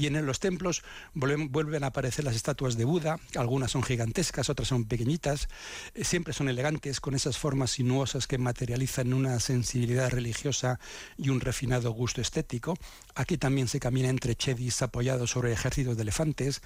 [0.00, 0.82] Y en los templos
[1.12, 5.50] vuelven, a aparecer las estatuas de Buda, algunas son gigantescas, otras son pequeñitas,
[5.94, 10.80] eh, siempre son elegantes, con esas formas sinuosas que materializan una sensibilidad religiosa
[11.18, 12.78] y un refinado gusto estético.
[13.14, 16.62] Aquí también se camina entre chedis apoyados sobre ejércitos de elefantes,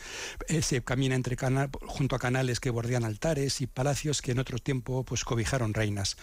[0.47, 1.37] eh, se camina entre
[1.87, 6.17] junto a canales que bordean altares y palacios que en otro tiempo pues, cobijaron reinas.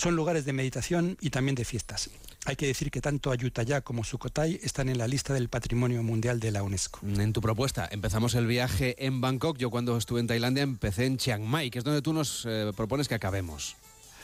[0.00, 2.08] Son lugares de meditación y también de fiestas.
[2.46, 6.40] Hay que decir que tanto Ayutthaya como Sukhothai están en la lista del Patrimonio Mundial
[6.40, 7.00] de la UNESCO.
[7.02, 9.58] En tu propuesta, empezamos el viaje en Bangkok.
[9.58, 12.72] Yo cuando estuve en Tailandia empecé en Chiang Mai, que es donde tú nos eh,
[12.74, 13.76] propones que acabemos.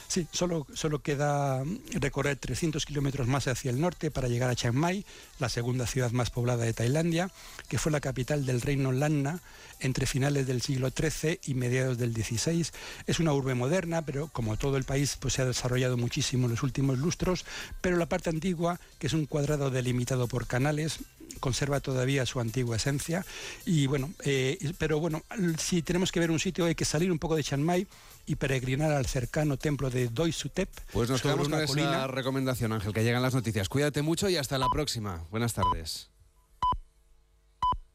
[0.09, 4.77] Sí, solo, solo queda recorrer 300 kilómetros más hacia el norte para llegar a Chiang
[4.77, 5.05] Mai,
[5.39, 7.31] la segunda ciudad más poblada de Tailandia,
[7.69, 9.41] que fue la capital del reino Lanna
[9.81, 12.67] entre finales del siglo XIII y mediados del XVI.
[13.07, 16.53] Es una urbe moderna, pero como todo el país pues, se ha desarrollado muchísimo en
[16.53, 17.45] los últimos lustros,
[17.81, 21.01] pero la parte antigua, que es un cuadrado delimitado por canales,
[21.41, 23.25] conserva todavía su antigua esencia.
[23.65, 25.23] Y bueno, eh, pero bueno,
[25.59, 27.87] si tenemos que ver un sitio hay que salir un poco de Chiang Mai
[28.27, 30.69] y peregrinar al cercano templo de Doi Sutep.
[30.93, 33.69] Pues nos quedamos con esa recomendación, Ángel, que llegan las noticias.
[33.69, 35.25] Cuídate mucho y hasta la próxima.
[35.31, 36.16] Buenas tardes.